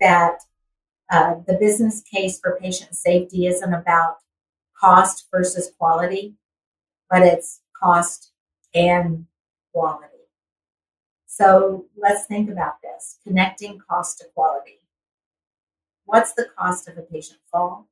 that 0.00 0.40
uh, 1.10 1.36
the 1.46 1.54
business 1.54 2.02
case 2.02 2.38
for 2.40 2.58
patient 2.60 2.94
safety 2.94 3.46
isn't 3.46 3.72
about 3.72 4.16
cost 4.78 5.28
versus 5.30 5.70
quality, 5.78 6.34
but 7.08 7.22
it's 7.22 7.60
cost 7.80 8.32
and 8.74 9.26
quality. 9.72 10.08
So 11.26 11.86
let's 11.96 12.26
think 12.26 12.50
about 12.50 12.82
this 12.82 13.18
connecting 13.26 13.78
cost 13.78 14.18
to 14.18 14.26
quality. 14.34 14.80
What's 16.04 16.34
the 16.34 16.46
cost 16.58 16.88
of 16.88 16.98
a 16.98 17.02
patient 17.02 17.40
fall? 17.50 17.88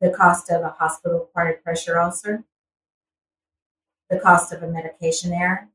The 0.00 0.10
cost 0.10 0.50
of 0.50 0.62
a 0.62 0.76
hospital 0.78 1.22
acquired 1.22 1.64
pressure 1.64 1.98
ulcer? 1.98 2.44
The 4.10 4.18
cost 4.18 4.52
of 4.52 4.62
a 4.62 4.68
medication 4.68 5.32
error? 5.32 5.68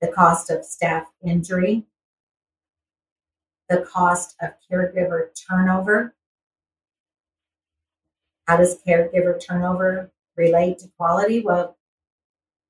The 0.00 0.08
cost 0.08 0.48
of 0.50 0.64
staff 0.64 1.06
injury? 1.24 1.86
The 3.68 3.78
cost 3.78 4.36
of 4.40 4.52
caregiver 4.70 5.28
turnover? 5.48 6.14
How 8.46 8.58
does 8.58 8.80
caregiver 8.86 9.44
turnover 9.44 10.12
relate 10.36 10.78
to 10.78 10.88
quality? 10.96 11.40
Well, 11.40 11.76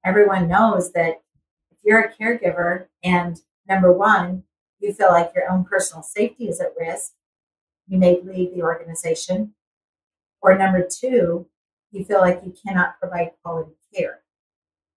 everyone 0.02 0.48
knows 0.48 0.92
that 0.92 1.22
if 1.70 1.78
you're 1.84 2.00
a 2.00 2.12
caregiver 2.12 2.86
and 3.02 3.38
number 3.68 3.92
one, 3.92 4.44
you 4.78 4.94
feel 4.94 5.08
like 5.08 5.32
your 5.34 5.50
own 5.50 5.64
personal 5.64 6.02
safety 6.02 6.48
is 6.48 6.60
at 6.60 6.72
risk, 6.80 7.12
you 7.86 7.98
may 7.98 8.20
leave 8.22 8.54
the 8.54 8.62
organization. 8.62 9.52
Or 10.46 10.56
number 10.56 10.86
two, 10.88 11.48
you 11.90 12.04
feel 12.04 12.20
like 12.20 12.42
you 12.44 12.54
cannot 12.64 13.00
provide 13.00 13.32
quality 13.42 13.74
care, 13.94 14.20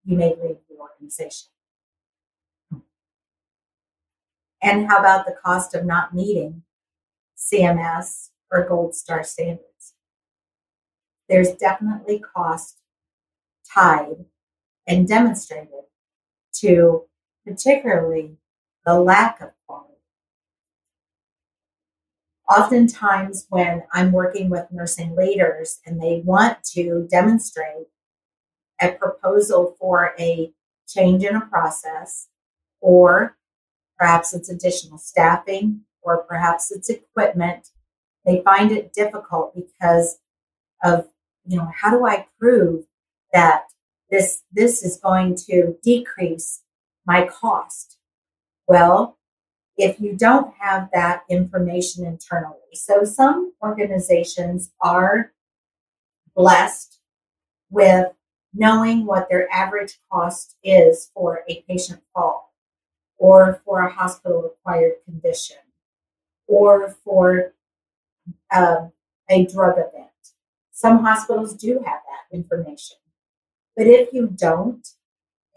you 0.06 0.15
may 0.15 0.29
leave 0.29 0.58
the 0.70 0.77
organization. 0.79 1.50
And 4.62 4.88
how 4.88 5.00
about 5.00 5.25
the 5.25 5.36
cost 5.44 5.74
of 5.74 5.86
not 5.86 6.13
meeting 6.13 6.63
CMS 7.36 8.29
or 8.51 8.68
Gold 8.68 8.94
Star 8.94 9.24
standards? 9.24 9.70
there's 11.29 11.51
definitely 11.53 12.20
cost 12.20 12.79
tied 13.74 14.25
and 14.88 15.08
demonstrated 15.08 15.86
to 16.51 17.03
particularly 17.46 18.38
the 18.86 19.00
lack 19.00 19.39
of 19.39 19.51
quality. 19.65 19.88
Oftentimes, 22.50 23.46
when 23.50 23.84
I'm 23.94 24.12
working 24.12 24.50
with 24.50 24.72
nursing 24.72 25.15
leaders 25.15 25.79
and 25.86 26.01
they 26.01 26.22
want 26.25 26.63
to 26.74 27.08
demonstrate 27.10 27.88
a 28.82 28.91
proposal 28.94 29.75
for 29.79 30.15
a 30.20 30.51
change 30.88 31.24
in 31.24 31.36
a 31.36 31.46
process, 31.46 32.27
or 32.82 33.38
perhaps 34.00 34.34
it's 34.34 34.50
additional 34.50 34.98
staffing, 34.98 35.82
or 36.01 36.24
perhaps 36.24 36.72
it's 36.72 36.89
equipment, 36.89 37.68
they 38.25 38.41
find 38.44 38.72
it 38.72 38.94
difficult 38.94 39.53
because 39.53 40.18
of 40.84 41.08
you 41.46 41.58
know, 41.58 41.72
how 41.82 41.91
do 41.91 42.06
I 42.06 42.27
prove 42.39 42.86
that 43.32 43.63
this 44.10 44.41
this 44.51 44.84
is 44.84 44.98
going 44.98 45.36
to 45.48 45.75
decrease 45.84 46.63
my 47.06 47.27
cost? 47.27 47.98
Well, 48.68 49.19
if 49.79 50.00
you 50.00 50.15
don't 50.15 50.53
have 50.59 50.89
that 50.93 51.24
information 51.29 52.05
internally. 52.05 52.74
So 52.74 53.05
some 53.05 53.53
organizations 53.63 54.71
are 54.81 55.31
blessed 56.36 57.00
with 57.71 58.07
knowing 58.53 59.05
what 59.05 59.29
their 59.29 59.51
average 59.51 60.00
cost 60.12 60.57
is 60.63 61.09
for 61.13 61.43
a 61.48 61.63
patient 61.67 62.01
fall 62.13 62.53
or 63.17 63.62
for 63.63 63.81
a 63.81 63.91
hospital 63.91 64.45
acquired 64.45 64.95
condition 65.05 65.57
or 66.48 66.95
for 67.05 67.53
um, 68.53 68.91
a 69.29 69.45
drug 69.45 69.77
event. 69.77 70.07
Some 70.71 71.05
hospitals 71.05 71.55
do 71.55 71.75
have 71.86 72.01
that 72.09 72.36
information. 72.36 72.98
But 73.77 73.88
if 73.88 74.12
you 74.12 74.27
don't, 74.27 74.86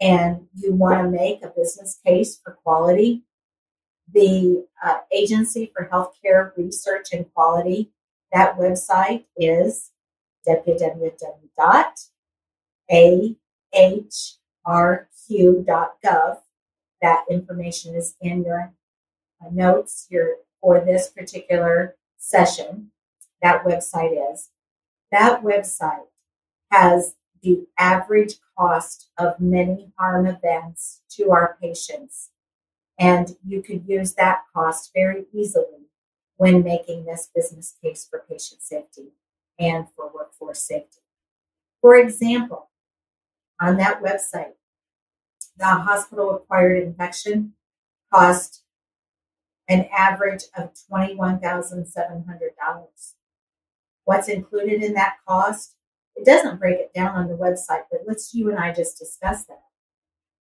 and 0.01 0.47
you 0.55 0.73
want 0.73 1.01
to 1.01 1.09
make 1.09 1.43
a 1.43 1.53
business 1.55 1.99
case 2.05 2.39
for 2.43 2.57
quality, 2.63 3.23
the 4.13 4.65
uh, 4.83 4.99
Agency 5.11 5.71
for 5.75 5.89
Healthcare 5.91 6.55
Research 6.57 7.09
and 7.13 7.25
Quality, 7.33 7.91
that 8.31 8.57
website 8.57 9.25
is 9.37 9.91
www.ahrq.gov. 10.47 11.17
That 17.01 17.25
information 17.29 17.95
is 17.95 18.15
in 18.21 18.43
your 18.43 18.73
uh, 19.41 19.49
notes 19.51 20.07
here 20.09 20.37
for 20.61 20.79
this 20.79 21.09
particular 21.09 21.95
session. 22.17 22.91
That 23.41 23.65
website 23.65 24.33
is 24.33 24.49
that 25.13 25.43
website 25.43 26.07
has 26.71 27.15
the 27.43 27.67
average 27.77 28.35
cost 28.57 29.09
of 29.17 29.39
many 29.39 29.91
harm 29.97 30.25
events 30.25 31.01
to 31.11 31.29
our 31.29 31.55
patients. 31.61 32.31
And 32.99 33.35
you 33.45 33.61
could 33.61 33.87
use 33.87 34.13
that 34.15 34.41
cost 34.53 34.91
very 34.93 35.25
easily 35.33 35.87
when 36.37 36.63
making 36.63 37.05
this 37.05 37.29
business 37.33 37.75
case 37.81 38.07
for 38.09 38.25
patient 38.29 38.61
safety 38.61 39.13
and 39.59 39.87
for 39.95 40.11
workforce 40.13 40.61
safety. 40.61 40.99
For 41.81 41.95
example, 41.95 42.69
on 43.59 43.77
that 43.77 44.01
website, 44.01 44.53
the 45.57 45.65
hospital 45.65 46.35
acquired 46.35 46.83
infection 46.83 47.53
cost 48.11 48.63
an 49.69 49.87
average 49.91 50.43
of 50.55 50.71
$21,700 50.91 53.13
what's 54.05 54.27
included 54.27 54.83
in 54.83 54.93
that 54.93 55.15
cost. 55.27 55.75
It 56.15 56.25
doesn't 56.25 56.59
break 56.59 56.79
it 56.79 56.93
down 56.93 57.15
on 57.15 57.27
the 57.27 57.35
website, 57.35 57.83
but 57.91 58.01
let's 58.05 58.33
you 58.33 58.49
and 58.49 58.59
I 58.59 58.73
just 58.73 58.99
discuss 58.99 59.45
that. 59.45 59.63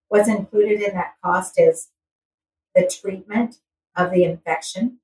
What's 0.09 0.27
included 0.27 0.81
in 0.81 0.93
that 0.95 1.13
cost 1.23 1.53
is 1.57 1.89
the 2.75 2.87
treatment 2.87 3.57
of 3.95 4.11
the 4.11 4.23
infection, 4.23 4.99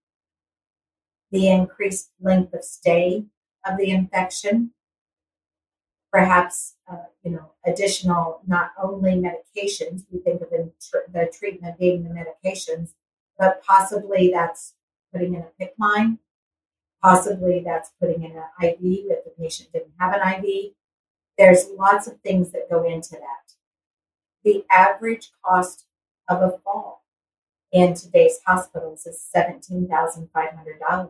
the 1.32 1.50
increased 1.50 2.12
length 2.22 2.54
of 2.54 2.64
stay 2.64 3.26
of 3.66 3.78
the 3.78 3.90
infection, 3.90 4.72
perhaps 6.12 6.76
uh, 6.90 7.06
you 7.24 7.32
know 7.32 7.52
additional 7.66 8.42
not 8.48 8.72
only 8.82 9.12
medications. 9.12 10.06
We 10.12 10.20
think 10.20 10.42
of 10.42 10.50
the, 10.50 10.72
the 11.12 11.32
treatment 11.38 11.78
being 11.78 12.04
the 12.04 12.10
medications, 12.10 12.94
but 13.38 13.62
possibly 13.64 14.32
that's 14.34 14.74
putting 15.12 15.34
in 15.36 15.42
a 15.42 15.64
PICC 15.64 15.72
line, 15.80 16.20
Possibly 17.02 17.62
that's 17.64 17.92
putting 18.00 18.24
in 18.24 18.32
an 18.32 18.44
IV 18.62 18.80
if 18.82 19.24
the 19.24 19.32
patient 19.40 19.72
didn't 19.72 19.94
have 20.00 20.14
an 20.14 20.44
IV. 20.44 20.72
There's 21.38 21.68
lots 21.78 22.08
of 22.08 22.20
things 22.22 22.52
that 22.52 22.70
go 22.70 22.84
into 22.84 23.12
that. 23.12 23.54
The 24.44 24.66
average 24.72 25.30
cost 25.46 25.86
of 26.28 26.42
a 26.42 26.58
fall 26.64 27.04
in 27.72 27.94
today's 27.94 28.40
hospitals 28.46 29.06
is 29.06 29.26
$17,500. 29.36 31.10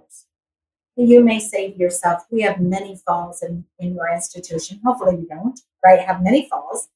You 0.96 1.24
may 1.24 1.40
say 1.40 1.72
to 1.72 1.78
yourself, 1.78 2.24
we 2.32 2.42
have 2.42 2.60
many 2.60 2.96
falls 2.96 3.44
in, 3.44 3.66
in 3.80 3.94
your 3.94 4.12
institution. 4.12 4.82
Hopefully 4.84 5.18
you 5.18 5.28
don't, 5.28 5.60
right? 5.86 6.00
Have 6.00 6.24
many 6.24 6.50
falls. 6.50 6.90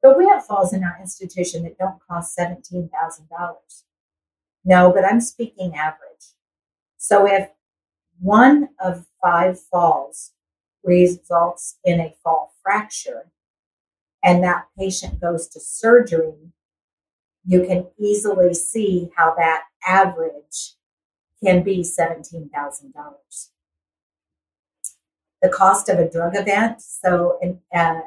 But 0.00 0.16
we 0.16 0.26
have 0.28 0.46
falls 0.46 0.72
in 0.72 0.84
our 0.84 0.96
institution 1.00 1.64
that 1.64 1.76
don't 1.76 1.98
cost 2.08 2.38
$17,000. 2.38 2.88
No, 4.64 4.92
but 4.92 5.04
I'm 5.04 5.20
speaking 5.20 5.74
average. 5.74 6.34
So 6.98 7.26
if 7.26 7.48
one 8.20 8.68
of 8.78 9.06
five 9.20 9.58
falls 9.60 10.32
results 10.84 11.78
in 11.84 12.00
a 12.00 12.14
fall 12.22 12.52
fracture 12.62 13.30
and 14.22 14.42
that 14.44 14.66
patient 14.78 15.20
goes 15.20 15.48
to 15.48 15.60
surgery, 15.60 16.52
you 17.48 17.64
can 17.64 17.86
easily 17.98 18.52
see 18.52 19.08
how 19.16 19.34
that 19.38 19.62
average 19.86 20.74
can 21.42 21.62
be 21.62 21.80
$17,000. 21.80 22.50
The 25.40 25.48
cost 25.48 25.88
of 25.88 25.98
a 25.98 26.10
drug 26.10 26.36
event, 26.36 26.82
so 26.82 27.38
an, 27.40 27.60
uh, 27.74 28.00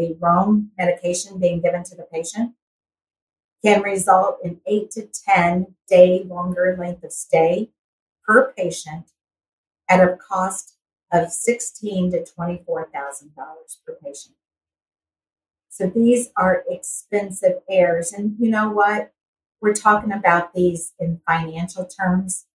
a 0.00 0.16
wrong 0.18 0.70
medication 0.78 1.38
being 1.38 1.60
given 1.60 1.84
to 1.84 1.94
the 1.94 2.04
patient, 2.10 2.54
can 3.62 3.82
result 3.82 4.38
in 4.42 4.60
8 4.66 4.90
to 4.92 5.08
10 5.28 5.74
day 5.88 6.22
longer 6.24 6.74
length 6.78 7.04
of 7.04 7.12
stay 7.12 7.72
per 8.26 8.54
patient 8.54 9.10
at 9.90 10.00
a 10.00 10.16
cost 10.16 10.76
of 11.12 11.30
16 11.30 12.12
to 12.12 12.24
$24,000 12.38 13.34
per 13.84 13.98
patient. 14.02 14.36
So 15.76 15.92
these 15.94 16.30
are 16.38 16.64
expensive 16.70 17.56
errors. 17.68 18.10
And 18.10 18.34
you 18.38 18.48
know 18.48 18.70
what? 18.70 19.12
We're 19.60 19.74
talking 19.74 20.10
about 20.10 20.54
these 20.54 20.94
in 20.98 21.20
financial 21.26 21.84
terms, 21.84 22.46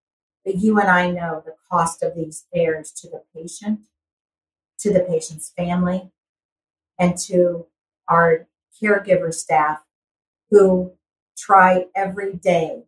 but 0.44 0.56
you 0.56 0.80
and 0.80 0.90
I 0.90 1.12
know 1.12 1.44
the 1.46 1.54
cost 1.70 2.02
of 2.02 2.16
these 2.16 2.48
errors 2.52 2.92
to 2.94 3.08
the 3.08 3.22
patient, 3.36 3.82
to 4.80 4.92
the 4.92 5.02
patient's 5.02 5.54
family, 5.56 6.10
and 6.98 7.16
to 7.28 7.68
our 8.08 8.48
caregiver 8.82 9.32
staff 9.32 9.84
who 10.50 10.94
try 11.38 11.86
every 11.96 12.34
day 12.34 12.86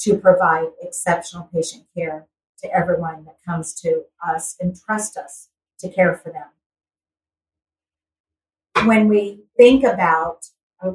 to 0.00 0.18
provide 0.18 0.72
exceptional 0.82 1.48
patient 1.54 1.84
care 1.96 2.26
to 2.58 2.70
everyone 2.70 3.24
that 3.24 3.38
comes 3.46 3.72
to 3.80 4.02
us 4.22 4.56
and 4.60 4.78
trust 4.78 5.16
us 5.16 5.48
to 5.78 5.88
care 5.88 6.14
for 6.14 6.30
them 6.30 6.48
when 8.84 9.08
we 9.08 9.40
think 9.56 9.84
about 9.84 10.46
uh, 10.82 10.92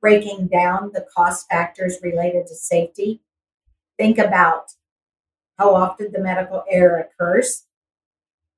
breaking 0.00 0.48
down 0.48 0.90
the 0.92 1.06
cost 1.14 1.48
factors 1.48 1.98
related 2.02 2.46
to 2.46 2.54
safety, 2.54 3.20
think 3.98 4.18
about 4.18 4.72
how 5.58 5.74
often 5.74 6.12
the 6.12 6.20
medical 6.20 6.64
error 6.70 6.98
occurs, 6.98 7.64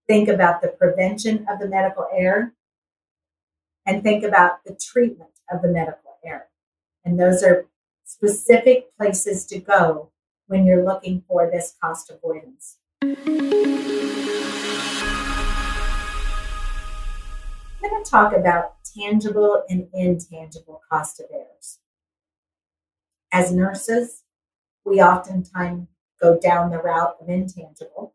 think 0.07 0.28
about 0.28 0.61
the 0.61 0.69
prevention 0.69 1.47
of 1.50 1.59
the 1.59 1.69
medical 1.69 2.07
error, 2.12 2.52
and 3.87 4.02
think 4.02 4.23
about 4.23 4.64
the 4.64 4.75
treatment 4.75 5.30
of 5.50 5.62
the 5.62 5.69
medical 5.69 6.19
error. 6.25 6.49
And 7.04 7.19
those 7.19 7.42
are 7.42 7.66
specific 8.04 8.95
places 8.97 9.47
to 9.47 9.59
go 9.59 10.11
when 10.47 10.66
you're 10.66 10.85
looking 10.85 11.23
for 11.26 11.50
this 11.50 11.75
cost 11.80 12.11
avoidance. 12.11 12.76
I'm 17.82 17.90
going 17.90 18.04
to 18.04 18.10
talk 18.10 18.34
about 18.34 18.75
tangible 18.84 19.62
and 19.70 19.88
intangible 19.94 20.82
cost 20.90 21.18
of 21.18 21.26
errors. 21.32 21.78
As 23.32 23.52
nurses, 23.52 24.22
we 24.84 25.00
oftentimes 25.00 25.88
go 26.20 26.38
down 26.38 26.70
the 26.70 26.78
route 26.78 27.16
of 27.20 27.28
intangible. 27.30 28.14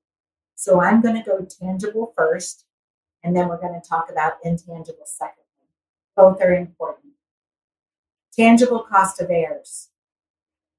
So 0.55 0.81
I'm 0.81 1.01
going 1.01 1.15
to 1.15 1.23
go 1.23 1.45
tangible 1.45 2.13
first, 2.15 2.65
and 3.23 3.35
then 3.35 3.47
we're 3.47 3.59
going 3.59 3.79
to 3.79 3.87
talk 3.87 4.11
about 4.11 4.33
intangible 4.43 5.05
secondly. 5.05 5.41
Both 6.15 6.41
are 6.41 6.53
important. 6.53 7.13
Tangible 8.37 8.81
cost 8.83 9.19
of 9.19 9.31
errors, 9.31 9.89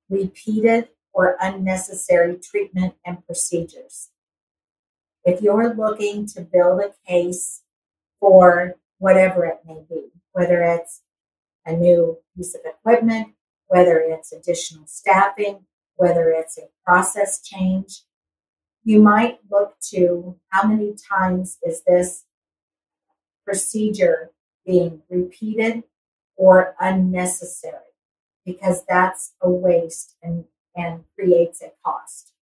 repeated 0.08 0.90
or 1.12 1.36
unnecessary 1.40 2.36
treatment 2.36 2.94
and 3.04 3.26
procedures. 3.26 4.10
If 5.24 5.42
you're 5.42 5.74
looking 5.74 6.26
to 6.26 6.42
build 6.42 6.80
a 6.80 6.92
case 7.08 7.62
for 8.20 8.76
whatever 8.98 9.44
it 9.44 9.60
may 9.66 9.82
be, 9.88 10.08
whether 10.32 10.62
it's 10.62 11.02
a 11.64 11.72
new 11.72 12.18
piece 12.36 12.54
of 12.54 12.60
equipment, 12.64 13.34
whether 13.68 13.98
it's 13.98 14.32
additional 14.32 14.86
staffing, 14.86 15.66
whether 15.96 16.30
it's 16.30 16.58
a 16.58 16.68
process 16.84 17.40
change. 17.42 18.02
You 18.84 19.02
might 19.02 19.38
look 19.50 19.74
to 19.90 20.36
how 20.50 20.68
many 20.68 20.94
times 21.10 21.58
is 21.62 21.82
this 21.82 22.24
procedure 23.44 24.30
being 24.64 25.02
repeated 25.08 25.84
or 26.36 26.74
unnecessary 26.80 27.80
because 28.44 28.84
that's 28.88 29.34
a 29.40 29.50
waste 29.50 30.14
and, 30.22 30.44
and 30.76 31.04
creates 31.18 31.62
a 31.62 31.72
cost. 31.84 32.32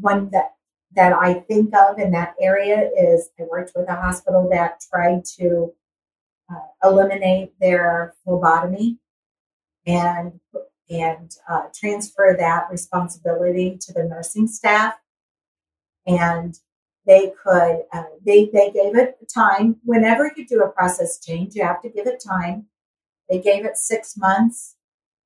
One 0.00 0.30
that 0.30 0.54
that 0.94 1.12
I 1.12 1.34
think 1.34 1.74
of 1.74 1.98
in 1.98 2.10
that 2.12 2.34
area 2.40 2.90
is 2.98 3.30
I 3.38 3.44
worked 3.44 3.72
with 3.74 3.88
a 3.88 3.94
hospital 3.94 4.48
that 4.50 4.82
tried 4.90 5.24
to 5.38 5.72
uh, 6.50 6.88
eliminate 6.88 7.52
their 7.60 8.14
phlebotomy 8.24 8.98
and 9.86 10.40
and 10.90 11.34
uh, 11.48 11.62
transfer 11.74 12.36
that 12.38 12.66
responsibility 12.70 13.78
to 13.80 13.92
the 13.92 14.04
nursing 14.04 14.46
staff. 14.46 14.94
And 16.06 16.58
they 17.06 17.32
could 17.42 17.82
uh, 17.92 18.04
they 18.24 18.50
they 18.52 18.70
gave 18.70 18.96
it 18.96 19.16
time. 19.32 19.76
Whenever 19.84 20.30
you 20.36 20.46
do 20.46 20.62
a 20.62 20.68
process 20.68 21.18
change, 21.18 21.54
you 21.54 21.64
have 21.64 21.82
to 21.82 21.88
give 21.88 22.06
it 22.06 22.22
time. 22.24 22.66
They 23.28 23.40
gave 23.40 23.64
it 23.64 23.76
six 23.76 24.16
months, 24.16 24.76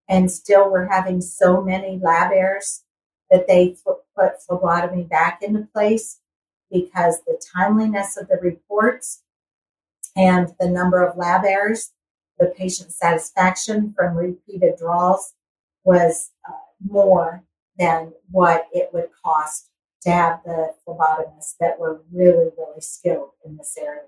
and 0.09 0.31
still 0.31 0.70
we're 0.70 0.87
having 0.87 1.20
so 1.20 1.61
many 1.61 1.98
lab 2.00 2.31
errors 2.33 2.83
that 3.31 3.47
they 3.47 3.77
put 4.17 4.43
phlebotomy 4.43 5.05
back 5.05 5.43
into 5.43 5.69
place 5.73 6.21
because 6.71 7.21
the 7.27 7.41
timeliness 7.55 8.17
of 8.17 8.29
the 8.29 8.39
reports 8.41 9.23
and 10.17 10.55
the 10.59 10.69
number 10.69 11.05
of 11.05 11.17
lab 11.17 11.45
errors, 11.45 11.93
the 12.39 12.47
patient 12.47 12.93
satisfaction 12.93 13.95
from 13.97 14.17
repeated 14.17 14.77
draws 14.79 15.35
was 15.85 16.33
uh, 16.49 16.53
more 16.85 17.45
than 17.79 18.12
what 18.31 18.67
it 18.73 18.91
would 18.93 19.09
cost 19.25 19.69
to 20.03 20.11
have 20.11 20.41
the 20.45 20.73
phlebotomists 20.87 21.57
that 21.61 21.79
were 21.79 22.03
really, 22.12 22.51
really 22.57 22.81
skilled 22.81 23.31
in 23.45 23.57
this 23.57 23.77
area. 23.81 24.03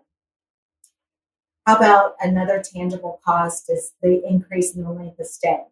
How 1.66 1.76
about 1.76 2.14
another 2.20 2.62
tangible 2.62 3.20
cost 3.24 3.68
is 3.68 3.92
the 4.00 4.22
increase 4.26 4.74
in 4.74 4.84
the 4.84 4.90
length 4.90 5.20
of 5.20 5.26
stay. 5.26 5.64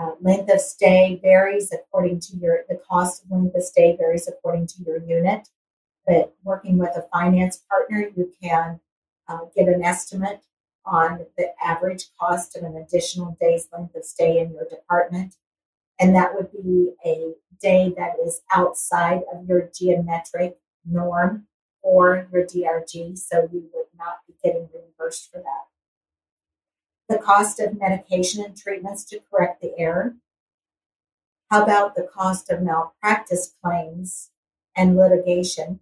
Uh, 0.00 0.12
length 0.22 0.50
of 0.50 0.60
stay 0.60 1.20
varies 1.22 1.70
according 1.72 2.18
to 2.18 2.34
your, 2.38 2.60
the 2.70 2.80
cost 2.88 3.22
of 3.22 3.30
length 3.30 3.54
of 3.54 3.62
stay 3.62 3.94
varies 3.96 4.26
according 4.26 4.66
to 4.66 4.82
your 4.86 4.98
unit. 4.98 5.48
But 6.06 6.34
working 6.42 6.78
with 6.78 6.96
a 6.96 7.06
finance 7.12 7.62
partner, 7.68 8.08
you 8.16 8.32
can 8.42 8.80
uh, 9.28 9.40
get 9.54 9.68
an 9.68 9.82
estimate 9.82 10.42
on 10.86 11.26
the 11.36 11.52
average 11.62 12.06
cost 12.18 12.56
of 12.56 12.62
an 12.62 12.76
additional 12.76 13.36
day's 13.38 13.68
length 13.72 13.94
of 13.94 14.04
stay 14.04 14.38
in 14.38 14.54
your 14.54 14.66
department. 14.70 15.34
And 15.98 16.14
that 16.14 16.34
would 16.34 16.50
be 16.50 16.92
a 17.04 17.34
day 17.60 17.92
that 17.98 18.14
is 18.24 18.40
outside 18.54 19.20
of 19.30 19.46
your 19.46 19.68
geometric 19.78 20.56
norm 20.86 21.46
or 21.82 22.26
your 22.32 22.46
DRG, 22.46 23.18
so 23.18 23.48
you 23.52 23.68
would 23.74 23.86
not 23.98 24.20
be 24.26 24.34
getting 24.42 24.66
reimbursed 24.72 25.30
for 25.30 25.38
that 25.38 25.69
the 27.10 27.18
cost 27.18 27.58
of 27.58 27.76
medication 27.76 28.44
and 28.44 28.56
treatments 28.56 29.02
to 29.04 29.18
correct 29.30 29.60
the 29.60 29.76
error? 29.76 30.14
How 31.50 31.64
about 31.64 31.96
the 31.96 32.04
cost 32.04 32.48
of 32.50 32.62
malpractice 32.62 33.52
claims 33.62 34.30
and 34.76 34.96
litigation? 34.96 35.80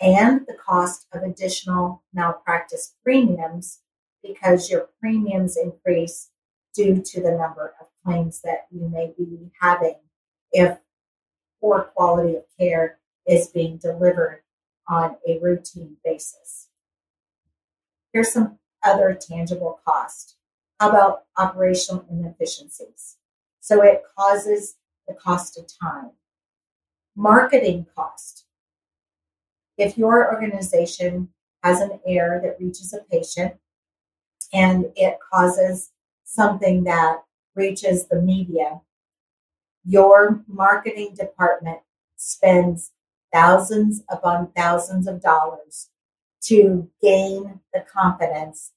And 0.00 0.46
the 0.46 0.54
cost 0.54 1.06
of 1.12 1.24
additional 1.24 2.04
malpractice 2.14 2.94
premiums 3.02 3.80
because 4.22 4.70
your 4.70 4.88
premiums 5.00 5.56
increase 5.56 6.30
due 6.72 7.02
to 7.02 7.20
the 7.20 7.32
number 7.32 7.74
of 7.80 7.88
claims 8.04 8.40
that 8.42 8.68
you 8.70 8.88
may 8.88 9.12
be 9.18 9.50
having 9.60 9.96
if 10.52 10.78
poor 11.60 11.90
quality 11.94 12.36
of 12.36 12.44
care 12.58 12.98
is 13.26 13.48
being 13.48 13.78
delivered 13.78 14.42
on 14.88 15.16
a 15.26 15.40
routine 15.40 15.96
basis. 16.04 16.68
Here's 18.12 18.32
some 18.32 18.58
other 18.84 19.14
tangible 19.14 19.80
cost. 19.84 20.36
How 20.80 20.90
about 20.90 21.24
operational 21.36 22.04
inefficiencies? 22.10 23.16
So 23.60 23.82
it 23.82 24.02
causes 24.16 24.76
the 25.06 25.14
cost 25.14 25.58
of 25.58 25.66
time. 25.80 26.10
Marketing 27.14 27.86
cost. 27.94 28.44
If 29.78 29.96
your 29.96 30.34
organization 30.34 31.28
has 31.62 31.80
an 31.80 32.00
error 32.06 32.40
that 32.42 32.58
reaches 32.58 32.92
a 32.92 33.04
patient 33.10 33.54
and 34.52 34.86
it 34.96 35.18
causes 35.32 35.92
something 36.24 36.84
that 36.84 37.22
reaches 37.54 38.06
the 38.06 38.20
media, 38.20 38.80
your 39.84 40.42
marketing 40.46 41.14
department 41.14 41.78
spends 42.16 42.92
thousands 43.32 44.02
upon 44.08 44.52
thousands 44.56 45.06
of 45.06 45.20
dollars 45.20 45.88
to 46.44 46.88
gain 47.00 47.60
the 47.72 47.80
confidence 47.80 48.72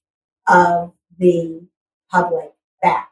of 0.47 0.93
the 1.17 1.67
public 2.12 2.54
back. 2.82 3.12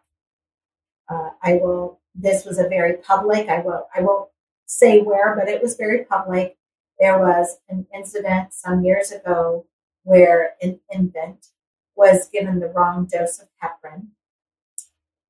Uh, 1.10 1.32
I 1.42 1.54
will. 1.54 2.00
This 2.16 2.46
was 2.46 2.60
a 2.60 2.68
very 2.68 2.98
public. 2.98 3.50
I 3.50 3.60
will. 3.60 3.88
I 3.96 4.02
won't 4.02 4.30
say 4.66 5.02
where, 5.02 5.36
but 5.36 5.50
it 5.50 5.62
was 5.62 5.76
very 5.76 6.06
public. 6.06 6.58
There 7.00 7.20
was 7.20 7.58
an 7.70 7.88
incident 7.94 8.54
some 8.54 8.84
years 8.84 9.12
ago 9.12 9.66
where 10.04 10.52
an 10.62 10.80
infant 10.94 11.48
was 11.96 12.30
given 12.30 12.60
the 12.60 12.68
wrong 12.68 13.08
dose 13.12 13.39
of 13.39 13.48
heparin, 13.62 14.08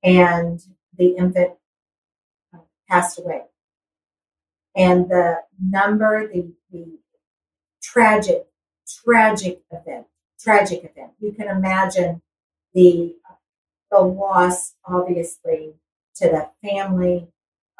and 0.04 0.62
the 0.98 1.16
infant 1.18 1.54
passed 2.90 3.20
away. 3.20 3.44
And 4.76 5.10
the 5.10 5.42
number, 5.60 6.28
the, 6.28 6.54
the 6.72 7.00
tragic, 7.82 8.48
tragic 8.88 9.62
event, 9.72 10.08
tragic 10.40 10.80
event. 10.80 11.12
You 11.20 11.32
can 11.32 11.48
imagine 11.48 12.22
the 12.74 13.16
the 13.92 14.00
loss, 14.02 14.74
obviously, 14.86 15.76
to 16.16 16.30
that 16.30 16.54
family, 16.64 17.28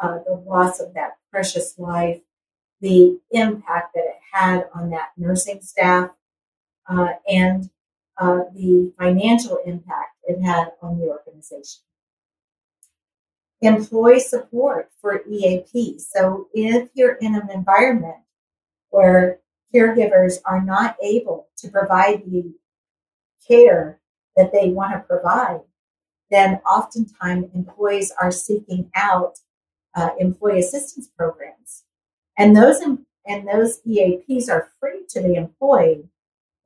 uh, 0.02 0.20
the 0.26 0.36
loss 0.36 0.80
of 0.80 0.94
that 0.94 1.18
precious 1.32 1.78
life, 1.80 2.22
the 2.82 3.20
impact 3.32 3.96
that 3.96 4.04
it 4.04 4.20
had 4.32 4.66
on 4.76 4.92
that 4.92 5.10
nursing 5.18 5.62
staff, 5.62 6.12
uh, 6.88 7.14
and 7.28 7.70
uh, 8.18 8.42
the 8.54 8.94
financial 8.98 9.58
impact 9.66 10.18
it 10.26 10.40
had 10.42 10.72
on 10.82 11.00
the 11.00 11.06
organization. 11.06 11.82
Employee 13.62 14.20
support 14.20 14.92
for 15.02 15.24
EAP. 15.28 15.98
So 16.00 16.48
if 16.54 16.90
you're 16.94 17.16
in 17.16 17.34
an 17.34 17.50
environment 17.50 18.18
where 18.90 19.40
caregivers 19.74 20.38
are 20.46 20.62
not 20.62 20.96
able 21.02 21.48
to 21.58 21.70
provide 21.70 22.24
the 22.26 22.54
care 23.48 24.00
that 24.36 24.52
they 24.52 24.70
want 24.70 24.94
to 24.94 25.00
provide, 25.00 25.62
then 26.32 26.60
oftentimes 26.70 27.48
employees 27.54 28.12
are 28.22 28.32
seeking 28.32 28.90
out 28.96 29.40
uh, 29.96 30.10
employee 30.20 30.60
assistance 30.60 31.08
programs, 31.08 31.84
and 32.38 32.56
those 32.56 32.82
and 33.26 33.48
those 33.48 33.82
EAPs 33.88 34.50
are 34.50 34.72
free 34.80 35.06
to 35.10 35.22
the 35.22 35.36
employee, 35.36 36.10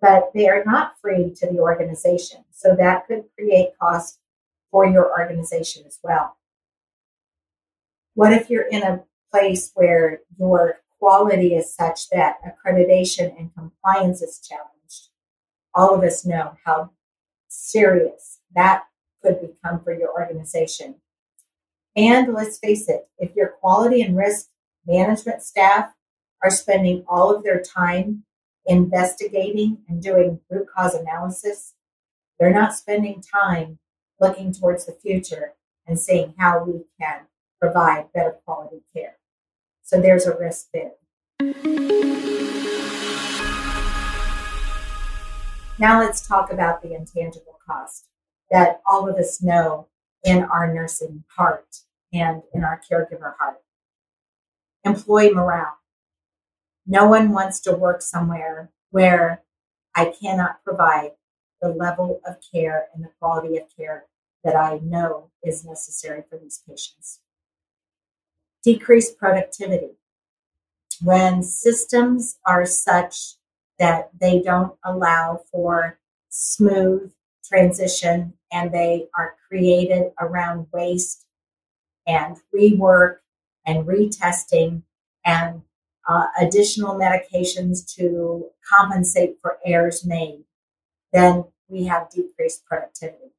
but 0.01 0.31
they 0.33 0.47
are 0.47 0.63
not 0.65 0.99
free 1.01 1.33
to 1.35 1.47
the 1.47 1.59
organization. 1.59 2.45
So 2.51 2.75
that 2.75 3.05
could 3.07 3.25
create 3.37 3.77
cost 3.79 4.19
for 4.71 4.85
your 4.85 5.09
organization 5.11 5.83
as 5.85 5.99
well. 6.01 6.37
What 8.15 8.33
if 8.33 8.49
you're 8.49 8.67
in 8.67 8.81
a 8.81 9.03
place 9.31 9.71
where 9.75 10.21
your 10.39 10.79
quality 10.99 11.55
is 11.55 11.73
such 11.73 12.09
that 12.09 12.37
accreditation 12.43 13.37
and 13.37 13.53
compliance 13.53 14.21
is 14.21 14.39
challenged? 14.39 15.09
All 15.73 15.93
of 15.93 16.03
us 16.03 16.25
know 16.25 16.57
how 16.65 16.91
serious 17.47 18.39
that 18.55 18.83
could 19.23 19.39
become 19.41 19.83
for 19.83 19.93
your 19.93 20.11
organization. 20.11 20.95
And 21.95 22.33
let's 22.33 22.59
face 22.59 22.87
it, 22.89 23.07
if 23.17 23.35
your 23.35 23.49
quality 23.49 24.01
and 24.01 24.15
risk 24.15 24.47
management 24.85 25.41
staff 25.41 25.91
are 26.43 26.51
spending 26.51 27.03
all 27.07 27.35
of 27.35 27.43
their 27.43 27.61
time 27.61 28.23
investigating 28.65 29.79
and 29.87 30.01
doing 30.01 30.39
root 30.49 30.67
cause 30.75 30.93
analysis, 30.93 31.73
they're 32.39 32.53
not 32.53 32.75
spending 32.75 33.21
time 33.21 33.79
looking 34.19 34.53
towards 34.53 34.85
the 34.85 34.93
future 34.93 35.53
and 35.87 35.99
seeing 35.99 36.33
how 36.37 36.63
we 36.63 36.83
can 36.99 37.21
provide 37.59 38.11
better 38.13 38.35
quality 38.45 38.81
care. 38.93 39.16
So 39.87 40.01
there's 40.01 40.25
a 40.25 40.37
risk 40.37 40.67
there. 40.73 40.91
Now 45.79 46.01
let's 46.01 46.27
talk 46.27 46.51
about 46.51 46.81
the 46.81 46.93
intangible 46.93 47.57
cost 47.65 48.07
that 48.51 48.81
all 48.85 49.07
of 49.07 49.15
us 49.15 49.41
know 49.41 49.87
in 50.25 50.43
our 50.43 50.73
nursing 50.73 51.23
heart 51.37 51.83
and 52.11 52.43
in 52.53 52.65
our 52.65 52.81
caregiver 52.81 53.37
heart. 53.39 53.61
Employee 54.83 55.33
morale. 55.33 55.77
No 56.85 57.07
one 57.07 57.31
wants 57.31 57.61
to 57.61 57.71
work 57.71 58.01
somewhere 58.01 58.71
where 58.89 59.43
I 59.95 60.13
cannot 60.21 60.61
provide 60.65 61.11
the 61.61 61.69
level 61.69 62.19
of 62.27 62.35
care 62.53 62.89
and 62.93 63.05
the 63.05 63.11
quality 63.21 63.55
of 63.55 63.63
care 63.73 64.03
that 64.43 64.57
I 64.57 64.79
know 64.83 65.31
is 65.41 65.63
necessary 65.63 66.23
for 66.29 66.37
these 66.37 66.61
patients. 66.67 67.21
Decreased 68.63 69.17
productivity. 69.17 69.97
When 71.01 71.43
systems 71.43 72.37
are 72.45 72.65
such 72.65 73.35
that 73.79 74.09
they 74.19 74.41
don't 74.41 74.77
allow 74.83 75.41
for 75.51 75.99
smooth 76.29 77.13
transition 77.45 78.33
and 78.51 78.71
they 78.71 79.07
are 79.15 79.35
created 79.47 80.11
around 80.19 80.67
waste 80.73 81.25
and 82.07 82.37
rework 82.53 83.17
and 83.65 83.85
retesting 83.85 84.83
and 85.25 85.61
uh, 86.07 86.27
additional 86.39 86.95
medications 86.95 87.85
to 87.95 88.49
compensate 88.67 89.37
for 89.41 89.59
errors 89.65 90.05
made, 90.05 90.43
then 91.13 91.45
we 91.67 91.85
have 91.85 92.09
decreased 92.09 92.65
productivity. 92.65 93.33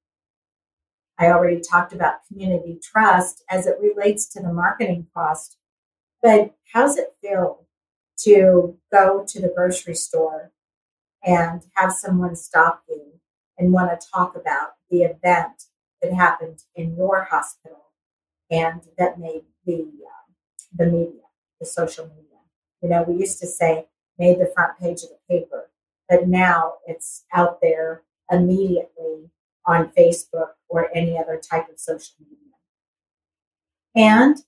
I 1.18 1.26
already 1.26 1.60
talked 1.60 1.92
about 1.92 2.26
community 2.28 2.78
trust 2.82 3.42
as 3.50 3.66
it 3.66 3.78
relates 3.80 4.28
to 4.28 4.40
the 4.40 4.52
marketing 4.52 5.08
cost, 5.12 5.56
but 6.22 6.54
how's 6.72 6.96
it 6.96 7.14
feel 7.20 7.66
to 8.20 8.76
go 8.92 9.24
to 9.26 9.40
the 9.40 9.52
grocery 9.54 9.94
store 9.94 10.52
and 11.24 11.62
have 11.74 11.92
someone 11.92 12.36
stop 12.36 12.82
you 12.88 13.20
and 13.58 13.72
want 13.72 14.00
to 14.00 14.08
talk 14.08 14.36
about 14.36 14.74
the 14.90 15.02
event 15.02 15.64
that 16.00 16.12
happened 16.12 16.62
in 16.76 16.96
your 16.96 17.24
hospital 17.24 17.86
and 18.50 18.82
that 18.96 19.18
made 19.18 19.42
the 19.66 19.82
um, 19.82 20.34
the 20.76 20.86
media, 20.86 21.22
the 21.58 21.66
social 21.66 22.06
media. 22.06 22.38
You 22.82 22.88
know, 22.88 23.02
we 23.02 23.20
used 23.20 23.40
to 23.40 23.46
say 23.46 23.86
made 24.18 24.38
the 24.38 24.50
front 24.54 24.78
page 24.78 25.02
of 25.02 25.10
the 25.10 25.18
paper, 25.28 25.70
but 26.08 26.28
now 26.28 26.74
it's 26.86 27.24
out 27.32 27.60
there 27.60 28.02
immediately 28.30 29.30
on 29.68 29.92
Facebook 29.96 30.52
or 30.68 30.88
any 30.96 31.16
other 31.18 31.38
type 31.38 31.68
of 31.68 31.78
social 31.78 32.14
media. 32.18 32.36
And 33.94 34.38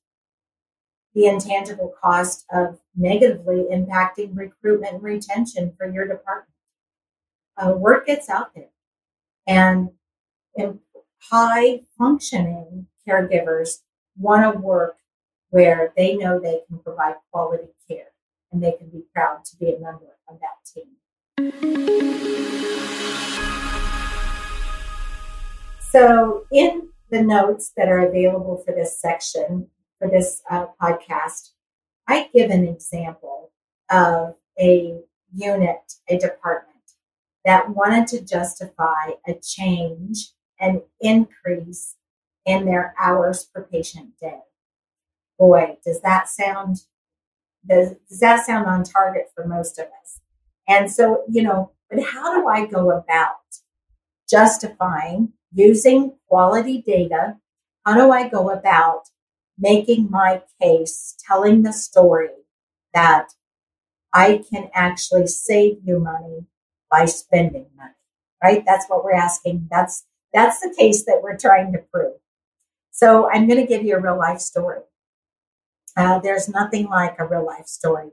the 1.14 1.26
intangible 1.26 1.94
cost 2.02 2.46
of 2.52 2.80
negatively 2.96 3.66
impacting 3.70 4.37
recruitment 4.37 4.94
and 4.94 5.02
retention 5.02 5.74
for 5.76 5.88
your 5.88 6.09
department. 6.09 6.46
Uh, 7.56 7.72
word 7.72 8.06
gets 8.06 8.30
out 8.30 8.54
there, 8.54 8.70
and 9.46 9.90
high 11.30 11.80
functioning 11.98 12.87
caregivers 13.06 13.80
want 14.16 14.52
to 14.52 14.59
work 14.59 14.96
where 15.50 15.92
they 15.96 16.16
know 16.16 16.40
they 16.40 16.61
can 16.68 16.78
provide 16.78 17.14
quality 17.30 17.68
care 17.88 18.12
and 18.52 18.62
they 18.62 18.72
can 18.72 18.88
be 18.88 19.02
proud 19.14 19.44
to 19.44 19.56
be 19.56 19.70
a 19.72 19.78
member 19.78 20.16
of 20.28 20.38
that 20.40 20.56
team. 20.64 20.96
So, 25.90 26.44
in 26.53 26.90
the 27.11 27.20
notes 27.20 27.72
that 27.76 27.88
are 27.88 28.07
available 28.07 28.62
for 28.64 28.72
this 28.72 29.00
section, 29.00 29.68
for 29.98 30.09
this 30.09 30.40
uh, 30.48 30.66
podcast, 30.81 31.50
I 32.07 32.29
give 32.33 32.50
an 32.50 32.66
example 32.68 33.50
of 33.90 34.37
a 34.59 35.00
unit, 35.35 35.94
a 36.09 36.16
department 36.16 36.76
that 37.44 37.70
wanted 37.70 38.07
to 38.09 38.24
justify 38.24 39.12
a 39.26 39.35
change, 39.42 40.31
an 40.61 40.83
increase 41.00 41.96
in 42.46 42.66
their 42.66 42.94
hours 42.98 43.44
per 43.53 43.64
patient 43.64 44.11
day. 44.20 44.40
Boy, 45.38 45.76
does 45.85 46.00
that 46.03 46.29
sound 46.29 46.83
does, 47.66 47.94
does 48.09 48.20
that 48.20 48.46
sound 48.46 48.66
on 48.66 48.85
target 48.85 49.31
for 49.35 49.46
most 49.46 49.79
of 49.79 49.87
us? 50.03 50.20
And 50.68 50.90
so, 50.90 51.24
you 51.29 51.42
know, 51.42 51.72
but 51.90 52.03
how 52.03 52.40
do 52.40 52.48
I 52.48 52.66
go 52.66 52.90
about 52.90 53.40
justifying 54.29 55.33
using 55.52 56.14
quality 56.28 56.82
data? 56.82 57.36
How 57.84 57.94
do 57.94 58.10
I 58.10 58.28
go 58.28 58.50
about 58.50 59.04
making 59.58 60.10
my 60.10 60.42
case, 60.60 61.16
telling 61.26 61.62
the 61.62 61.72
story 61.72 62.30
that 62.94 63.28
I 64.12 64.44
can 64.50 64.70
actually 64.74 65.26
save 65.28 65.78
you 65.84 65.98
money 65.98 66.46
by 66.90 67.04
spending 67.06 67.66
money, 67.76 67.94
right? 68.42 68.64
That's 68.66 68.86
what 68.88 69.04
we're 69.04 69.12
asking. 69.12 69.68
That's, 69.70 70.04
that's 70.32 70.60
the 70.60 70.74
case 70.76 71.04
that 71.04 71.20
we're 71.22 71.36
trying 71.38 71.72
to 71.72 71.78
prove. 71.92 72.16
So 72.90 73.30
I'm 73.30 73.46
going 73.46 73.60
to 73.60 73.66
give 73.66 73.84
you 73.84 73.96
a 73.96 74.00
real 74.00 74.18
life 74.18 74.40
story. 74.40 74.80
Uh, 75.96 76.18
there's 76.20 76.48
nothing 76.48 76.86
like 76.88 77.16
a 77.18 77.26
real 77.26 77.44
life 77.46 77.66
story. 77.66 78.10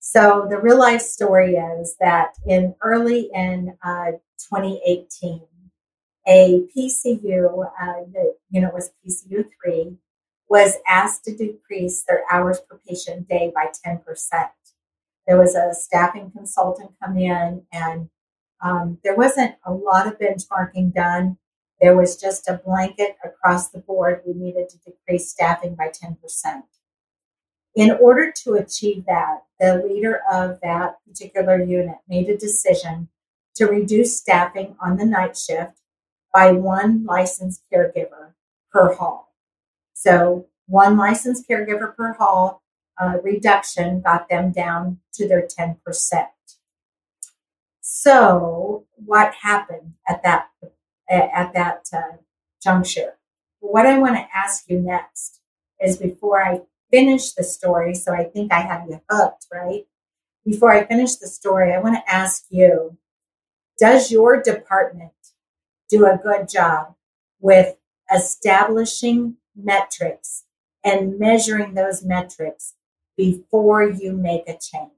So 0.00 0.46
the 0.48 0.58
real 0.58 0.78
life 0.78 1.02
story 1.02 1.56
is 1.56 1.96
that 2.00 2.34
in 2.46 2.74
early 2.80 3.28
in 3.34 3.76
uh, 3.82 4.12
2018, 4.38 5.42
a 6.26 6.66
PCU, 6.76 7.64
uh, 7.64 8.04
the 8.12 8.34
unit 8.50 8.74
was 8.74 8.90
PCU 9.04 9.44
three, 9.62 9.96
was 10.48 10.74
asked 10.86 11.24
to 11.24 11.36
decrease 11.36 12.04
their 12.06 12.24
hours 12.30 12.60
per 12.60 12.80
patient 12.86 13.28
day 13.28 13.52
by 13.54 13.66
10%. 13.86 14.00
There 15.26 15.38
was 15.38 15.54
a 15.54 15.74
staffing 15.74 16.30
consultant 16.30 16.92
come 17.02 17.16
in, 17.18 17.62
and 17.72 18.10
um, 18.62 18.98
there 19.02 19.16
wasn't 19.16 19.56
a 19.64 19.72
lot 19.72 20.06
of 20.06 20.18
benchmarking 20.18 20.94
done. 20.94 21.38
There 21.80 21.96
was 21.96 22.16
just 22.16 22.48
a 22.48 22.60
blanket 22.64 23.16
across 23.24 23.70
the 23.70 23.80
board. 23.80 24.22
We 24.26 24.34
needed 24.34 24.68
to 24.70 24.78
decrease 24.78 25.30
staffing 25.30 25.74
by 25.74 25.88
10%. 25.88 26.16
In 27.74 27.90
order 27.90 28.32
to 28.44 28.54
achieve 28.54 29.04
that, 29.06 29.42
the 29.60 29.82
leader 29.86 30.22
of 30.32 30.60
that 30.62 30.96
particular 31.06 31.62
unit 31.62 31.96
made 32.08 32.28
a 32.28 32.36
decision 32.36 33.08
to 33.56 33.66
reduce 33.66 34.16
staffing 34.16 34.76
on 34.80 34.96
the 34.96 35.04
night 35.04 35.36
shift 35.36 35.80
by 36.36 36.52
one 36.52 37.02
licensed 37.06 37.62
caregiver 37.72 38.34
per 38.70 38.92
hall. 38.92 39.32
So 39.94 40.48
one 40.66 40.98
licensed 40.98 41.48
caregiver 41.48 41.96
per 41.96 42.12
hall 42.12 42.62
uh, 43.00 43.16
reduction 43.22 44.02
got 44.02 44.28
them 44.28 44.52
down 44.52 44.98
to 45.14 45.26
their 45.26 45.46
10%. 45.46 45.78
So, 47.80 48.84
what 48.96 49.32
happened 49.32 49.94
at 50.06 50.22
that 50.24 50.48
at 51.08 51.54
that 51.54 51.88
uh, 51.94 52.16
juncture? 52.62 53.14
What 53.60 53.86
I 53.86 53.98
want 53.98 54.16
to 54.16 54.26
ask 54.34 54.68
you 54.68 54.78
next 54.80 55.40
is 55.80 55.96
before 55.96 56.42
I 56.42 56.60
finish 56.90 57.32
the 57.32 57.44
story, 57.44 57.94
so 57.94 58.12
I 58.12 58.24
think 58.24 58.52
I 58.52 58.60
have 58.60 58.86
you 58.90 59.00
hooked, 59.08 59.46
right? 59.50 59.86
Before 60.44 60.70
I 60.70 60.84
finish 60.84 61.14
the 61.14 61.28
story, 61.28 61.72
I 61.72 61.78
want 61.78 61.94
to 61.94 62.12
ask 62.12 62.44
you 62.50 62.98
Does 63.78 64.10
your 64.10 64.42
department 64.42 65.15
do 65.88 66.06
a 66.06 66.18
good 66.22 66.48
job 66.48 66.94
with 67.40 67.76
establishing 68.12 69.36
metrics 69.54 70.44
and 70.84 71.18
measuring 71.18 71.74
those 71.74 72.04
metrics 72.04 72.74
before 73.16 73.82
you 73.82 74.12
make 74.12 74.48
a 74.48 74.58
change? 74.58 74.90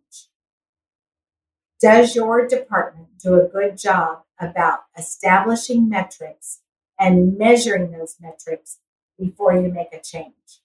Does 1.80 2.16
your 2.16 2.46
department 2.46 3.18
do 3.22 3.34
a 3.40 3.46
good 3.46 3.78
job 3.78 4.22
about 4.40 4.80
establishing 4.96 5.88
metrics 5.88 6.60
and 6.98 7.38
measuring 7.38 7.92
those 7.92 8.16
metrics 8.20 8.78
before 9.18 9.52
you 9.52 9.70
make 9.72 9.92
a 9.92 10.00
change? 10.00 10.60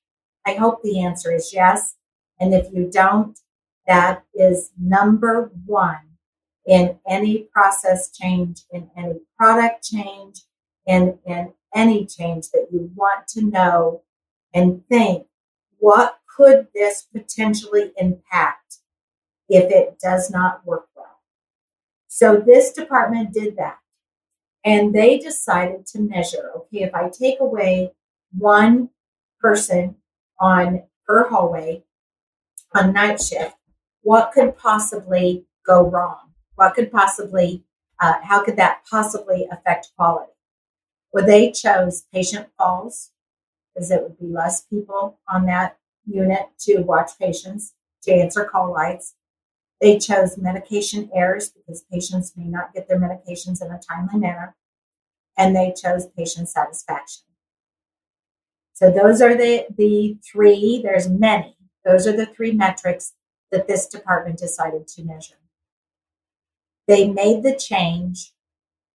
I 0.46 0.56
hope 0.56 0.82
the 0.82 1.02
answer 1.02 1.32
is 1.32 1.54
yes. 1.54 1.96
And 2.40 2.54
if 2.54 2.74
you 2.74 2.90
don't, 2.92 3.40
that 3.86 4.24
is 4.34 4.72
number 4.80 5.52
one 5.66 6.13
in 6.66 6.98
any 7.08 7.50
process 7.54 8.10
change, 8.12 8.62
in 8.72 8.90
any 8.98 9.20
product 9.38 9.84
change, 9.84 10.42
in, 10.86 11.20
in 11.26 11.54
any 11.76 12.06
change 12.06 12.50
that 12.52 12.68
you 12.72 12.92
want 12.96 13.28
to 13.28 13.42
know 13.42 14.02
and 14.54 14.86
think, 14.88 15.28
what 15.80 16.20
could 16.36 16.68
this 16.74 17.04
potentially 17.14 17.92
impact 17.98 18.78
if 19.50 19.70
it 19.72 20.00
does 20.00 20.32
not 20.32 20.66
work 20.66 20.88
well? 20.96 21.20
So 22.08 22.38
this 22.38 22.72
department 22.72 23.34
did 23.34 23.58
that. 23.58 23.80
And 24.66 24.96
they 24.96 25.18
decided 25.18 25.86
to 25.88 26.00
measure 26.00 26.52
okay, 26.56 26.84
if 26.84 26.96
I 26.96 27.10
take 27.10 27.40
away 27.42 27.92
one 28.32 28.90
person 29.42 29.98
on 30.40 30.84
per 31.06 31.28
hallway 31.28 31.84
on 32.74 32.94
night 32.94 33.22
shift, 33.22 33.56
what 34.02 34.32
could 34.32 34.58
possibly 34.58 35.46
go 35.66 35.90
wrong? 35.90 36.33
What 36.56 36.76
could 36.76 36.92
possibly, 36.92 37.64
uh, 38.00 38.16
how 38.24 38.44
could 38.44 38.58
that 38.58 38.84
possibly 38.90 39.48
affect 39.52 39.92
quality? 39.98 40.32
Well, 41.12 41.26
they 41.26 41.52
chose 41.52 42.06
patient 42.14 42.50
falls 42.58 43.12
because 43.74 43.92
it 43.92 44.02
would 44.02 44.20
be 44.20 44.28
less 44.28 44.62
people 44.62 45.20
on 45.28 45.46
that 45.46 45.78
unit 46.06 46.50
to 46.60 46.82
watch 46.82 47.12
patients, 47.20 47.74
to 48.04 48.12
answer 48.12 48.46
call 48.46 48.72
lights. 48.72 49.16
They 49.82 49.98
chose 49.98 50.38
medication 50.38 51.10
errors 51.14 51.50
because 51.50 51.84
patients 51.92 52.34
may 52.36 52.46
not 52.46 52.74
get 52.74 52.88
their 52.88 53.00
medications 53.00 53.62
in 53.64 53.72
a 53.72 53.80
timely 53.80 54.20
manner. 54.20 54.56
And 55.38 55.56
they 55.56 55.74
chose 55.76 56.08
patient 56.16 56.50
satisfaction. 56.50 57.24
So 58.74 58.92
those 58.92 59.22
are 59.22 59.36
the, 59.36 59.66
the 59.76 60.18
three, 60.24 60.82
there's 60.84 61.10
many. 61.10 61.58
Those 61.86 62.08
are 62.08 62.16
the 62.16 62.26
three 62.26 62.52
metrics 62.52 63.14
that 63.52 63.68
this 63.68 63.88
department 63.88 64.40
decided 64.40 64.88
to 64.90 65.04
measure. 65.04 65.36
They 66.88 67.08
made 67.08 67.44
the 67.44 67.56
change, 67.56 68.34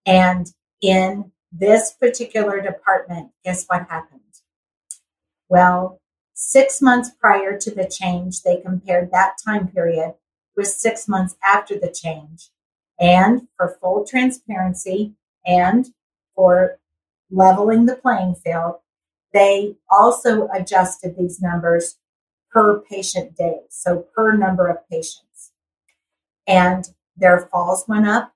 and 0.04 0.52
in 0.80 1.32
this 1.50 1.92
particular 1.92 2.60
department, 2.60 3.30
guess 3.44 3.64
what 3.66 3.88
happened? 3.88 4.20
Well, 5.48 6.00
six 6.34 6.82
months 6.82 7.10
prior 7.18 7.58
to 7.58 7.70
the 7.74 7.88
change, 7.88 8.42
they 8.42 8.60
compared 8.60 9.10
that 9.10 9.36
time 9.44 9.68
period 9.68 10.14
with 10.56 10.66
six 10.68 11.08
months 11.08 11.36
after 11.42 11.78
the 11.78 11.90
change. 11.90 12.50
And 13.00 13.48
for 13.56 13.78
full 13.80 14.04
transparency 14.04 15.14
and 15.46 15.88
for 16.34 16.78
leveling 17.30 17.86
the 17.86 17.96
playing 17.96 18.34
field, 18.34 18.76
they 19.32 19.76
also 19.90 20.48
adjusted 20.48 21.16
these 21.16 21.40
numbers 21.40 21.96
per 22.50 22.80
patient 22.80 23.36
day, 23.36 23.60
so 23.68 24.06
per 24.14 24.36
number 24.36 24.68
of 24.68 24.88
patients. 24.88 25.52
And 26.46 26.88
their 27.18 27.48
falls 27.50 27.84
went 27.88 28.06
up, 28.06 28.32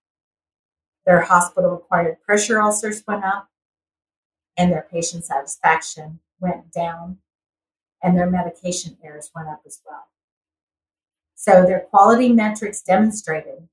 their 1.07 1.23
hospital 1.23 1.75
acquired 1.75 2.23
pressure 2.23 2.61
ulcers 2.61 3.03
went 3.07 3.25
up, 3.25 3.49
and 4.57 4.71
their 4.71 4.87
patient 4.91 5.25
satisfaction 5.25 6.21
went 6.41 6.73
down, 6.73 7.19
and 8.03 8.17
their 8.17 8.31
medication 8.31 8.97
errors 9.03 9.31
went 9.35 9.49
up 9.49 9.63
as 9.67 9.81
well. 9.87 10.09
So 11.35 11.65
their 11.65 11.81
quality 11.81 12.33
metrics 12.33 12.83
demonstrated 12.83 13.69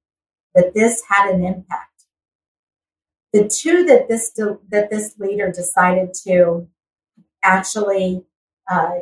that 0.56 0.74
this 0.74 1.04
had 1.10 1.34
an 1.34 1.44
impact. 1.44 2.06
The 3.32 3.48
two 3.48 3.86
that 3.86 4.08
this 4.08 4.32
that 4.70 4.90
this 4.90 5.16
leader 5.20 5.52
decided 5.52 6.16
to 6.26 6.68
actually 7.44 8.24
uh, 8.70 9.00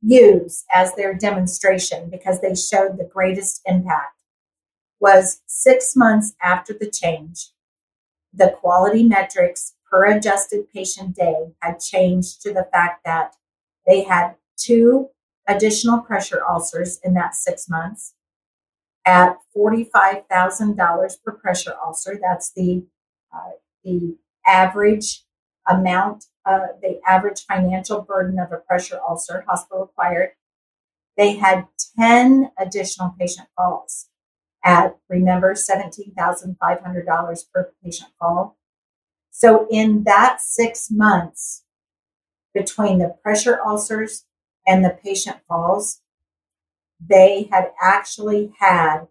use 0.00 0.64
as 0.72 0.94
their 0.94 1.12
demonstration 1.14 2.08
because 2.08 2.40
they 2.40 2.54
showed 2.54 2.98
the 2.98 3.10
greatest 3.12 3.62
impact 3.66 4.15
was 5.00 5.42
six 5.46 5.94
months 5.94 6.34
after 6.42 6.72
the 6.72 6.90
change, 6.90 7.50
the 8.32 8.54
quality 8.60 9.02
metrics 9.02 9.74
per 9.90 10.04
adjusted 10.06 10.70
patient 10.72 11.16
day 11.16 11.52
had 11.60 11.80
changed 11.80 12.42
to 12.42 12.52
the 12.52 12.68
fact 12.72 13.04
that 13.04 13.34
they 13.86 14.02
had 14.02 14.34
two 14.56 15.08
additional 15.46 16.00
pressure 16.00 16.42
ulcers 16.48 16.98
in 17.04 17.14
that 17.14 17.34
six 17.34 17.68
months 17.68 18.14
at 19.04 19.36
$45,000 19.56 21.22
per 21.24 21.32
pressure 21.32 21.74
ulcer. 21.84 22.18
That's 22.20 22.52
the, 22.52 22.84
uh, 23.32 23.52
the 23.84 24.16
average 24.46 25.22
amount, 25.68 26.24
uh, 26.44 26.68
the 26.82 27.00
average 27.06 27.44
financial 27.46 28.02
burden 28.02 28.38
of 28.40 28.50
a 28.50 28.56
pressure 28.56 28.98
ulcer, 29.08 29.44
hospital 29.46 29.84
acquired. 29.84 30.30
They 31.16 31.36
had 31.36 31.66
10 31.98 32.50
additional 32.58 33.14
patient 33.18 33.48
falls 33.56 34.08
at, 34.66 34.98
remember, 35.08 35.54
$17,500 35.54 37.44
per 37.54 37.72
patient 37.82 38.10
fall. 38.18 38.58
So 39.30 39.66
in 39.70 40.04
that 40.04 40.40
six 40.40 40.90
months 40.90 41.62
between 42.52 42.98
the 42.98 43.16
pressure 43.22 43.60
ulcers 43.64 44.24
and 44.66 44.84
the 44.84 44.90
patient 44.90 45.36
falls, 45.48 46.00
they 46.98 47.48
had 47.52 47.70
actually 47.80 48.52
had 48.58 49.06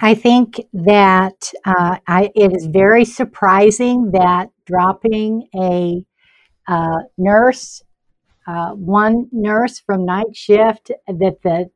I 0.00 0.14
think 0.14 0.60
that 0.72 1.52
uh, 1.64 1.98
I, 2.06 2.30
it 2.34 2.54
is 2.54 2.66
very 2.66 3.04
surprising 3.04 4.12
that 4.12 4.50
dropping 4.64 5.48
a 5.54 6.04
uh, 6.68 6.98
nurse, 7.16 7.82
uh, 8.46 8.70
one 8.70 9.28
nurse 9.32 9.80
from 9.80 10.04
night 10.04 10.34
shift, 10.34 10.92
that 11.06 11.42
the 11.42 11.70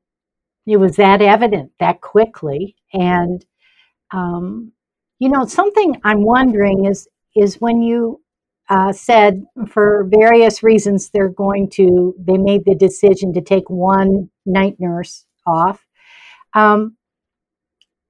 it 0.65 0.77
was 0.77 0.95
that 0.97 1.21
evident 1.21 1.73
that 1.81 2.01
quickly. 2.01 2.77
And 2.93 3.45
um, 4.13 4.73
you 5.19 5.29
know, 5.29 5.45
something 5.47 6.01
I'm 6.05 6.23
wondering 6.23 6.85
is 6.85 7.09
is 7.35 7.61
when 7.61 7.83
you 7.83 8.21
uh, 8.69 8.93
said 8.93 9.45
for 9.69 10.09
various 10.09 10.63
reasons 10.63 11.11
they're 11.11 11.29
going 11.29 11.71
to 11.71 12.15
they 12.19 12.37
made 12.37 12.65
the 12.65 12.77
decision 12.77 13.33
to 13.35 13.41
take 13.41 13.69
one 13.69 14.31
night 14.47 14.77
nurse 14.79 15.27
off. 15.45 15.85
Um, 16.55 16.97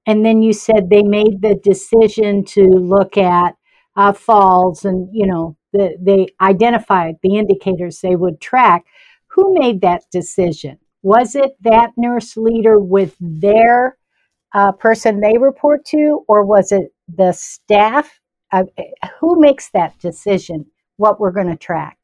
and 0.05 0.25
then 0.25 0.41
you 0.41 0.53
said 0.53 0.89
they 0.89 1.03
made 1.03 1.41
the 1.41 1.55
decision 1.63 2.43
to 2.45 2.63
look 2.63 3.17
at 3.17 3.55
uh, 3.95 4.13
falls 4.13 4.85
and, 4.85 5.07
you 5.11 5.27
know, 5.27 5.55
the, 5.71 5.97
they 5.99 6.27
identified 6.41 7.15
the 7.23 7.37
indicators 7.37 7.99
they 7.99 8.15
would 8.15 8.41
track. 8.41 8.85
Who 9.27 9.57
made 9.57 9.81
that 9.81 10.03
decision? 10.11 10.77
Was 11.01 11.35
it 11.35 11.51
that 11.61 11.91
nurse 11.97 12.37
leader 12.37 12.79
with 12.79 13.15
their 13.19 13.97
uh, 14.53 14.71
person 14.73 15.19
they 15.19 15.37
report 15.37 15.85
to, 15.85 16.23
or 16.27 16.45
was 16.45 16.71
it 16.71 16.93
the 17.13 17.31
staff? 17.31 18.19
Uh, 18.51 18.63
who 19.19 19.39
makes 19.39 19.69
that 19.71 19.97
decision? 19.99 20.65
What 20.97 21.19
we're 21.19 21.31
going 21.31 21.47
to 21.47 21.57
track? 21.57 21.97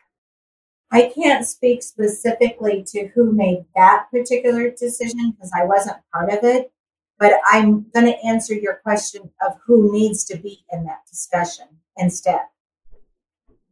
I 0.92 1.12
can't 1.14 1.46
speak 1.46 1.84
specifically 1.84 2.84
to 2.88 3.10
who 3.10 3.32
made 3.32 3.66
that 3.76 4.08
particular 4.12 4.72
decision 4.72 5.32
because 5.32 5.52
I 5.56 5.66
wasn't 5.66 5.98
part 6.12 6.34
of 6.34 6.40
it, 6.44 6.72
but 7.20 7.34
I'm 7.52 7.86
going 7.94 8.06
to 8.06 8.26
answer 8.26 8.54
your 8.54 8.76
question 8.76 9.30
of 9.46 9.54
who 9.66 9.92
needs 9.92 10.24
to 10.26 10.38
be 10.38 10.64
in 10.72 10.86
that 10.86 11.02
discussion 11.10 11.66
instead. 11.98 12.42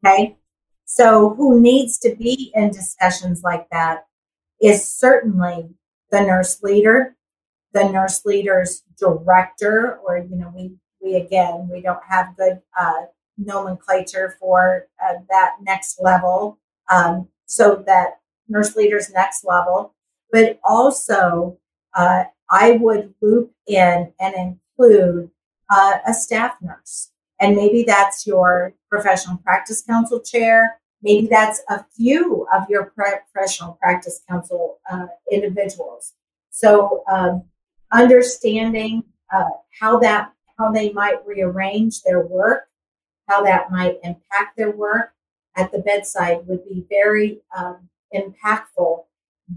Okay. 0.06 0.36
So, 0.86 1.34
who 1.36 1.60
needs 1.60 1.98
to 2.00 2.16
be 2.16 2.52
in 2.56 2.72
discussions 2.72 3.42
like 3.44 3.70
that 3.72 4.06
is 4.62 4.90
certainly 4.90 5.70
the 6.12 6.22
nurse 6.22 6.64
leader, 6.64 7.16
the 7.74 7.90
nurse 7.90 8.26
leader's 8.26 8.84
director, 8.98 10.00
or, 10.06 10.18
you 10.18 10.36
know, 10.36 10.52
we, 10.56 10.76
we 11.02 11.16
again, 11.16 11.68
we 11.72 11.82
don't 11.82 12.04
have 12.08 12.38
good 12.38 12.62
uh, 12.80 13.06
nomenclature 13.38 14.38
for 14.40 14.88
uh, 15.04 15.16
that 15.30 15.56
next 15.62 16.00
level 16.02 16.58
um, 16.90 17.28
so 17.46 17.84
that 17.86 18.20
nurse 18.48 18.76
leaders 18.76 19.12
next 19.12 19.44
level, 19.44 19.94
but 20.32 20.60
also 20.64 21.58
uh, 21.94 22.26
I 22.50 22.72
would 22.72 23.14
loop 23.22 23.52
in 23.68 24.14
and 24.20 24.36
include 24.36 25.32
uh, 25.70 25.98
a 26.06 26.14
staff 26.14 26.56
nurse. 26.62 27.12
And 27.40 27.56
maybe 27.56 27.84
that's 27.84 28.26
your 28.26 28.74
professional 28.90 29.38
practice 29.38 29.84
council 29.84 30.20
chair. 30.20 30.80
Maybe 31.02 31.28
that's 31.28 31.62
a 31.70 31.86
few 31.96 32.48
of 32.54 32.70
your 32.70 32.86
professional 32.96 33.74
practice 33.74 34.22
council 34.28 34.80
uh, 34.92 35.08
individuals. 35.32 36.14
So 36.50 37.04
um, 37.12 37.44
understanding 37.92 39.04
uh, 39.34 39.50
how 39.80 40.00
that 40.00 40.34
how 40.58 40.72
they 40.72 40.92
might 40.92 41.26
rearrange 41.26 42.02
their 42.02 42.26
work, 42.26 42.68
how 43.28 43.44
that 43.44 43.70
might 43.70 44.00
impact 44.04 44.58
their 44.58 44.72
work, 44.72 45.14
at 45.56 45.72
the 45.72 45.80
bedside 45.80 46.48
would 46.48 46.64
be 46.66 46.86
very 46.90 47.42
um, 47.56 47.90
impactful. 48.16 49.06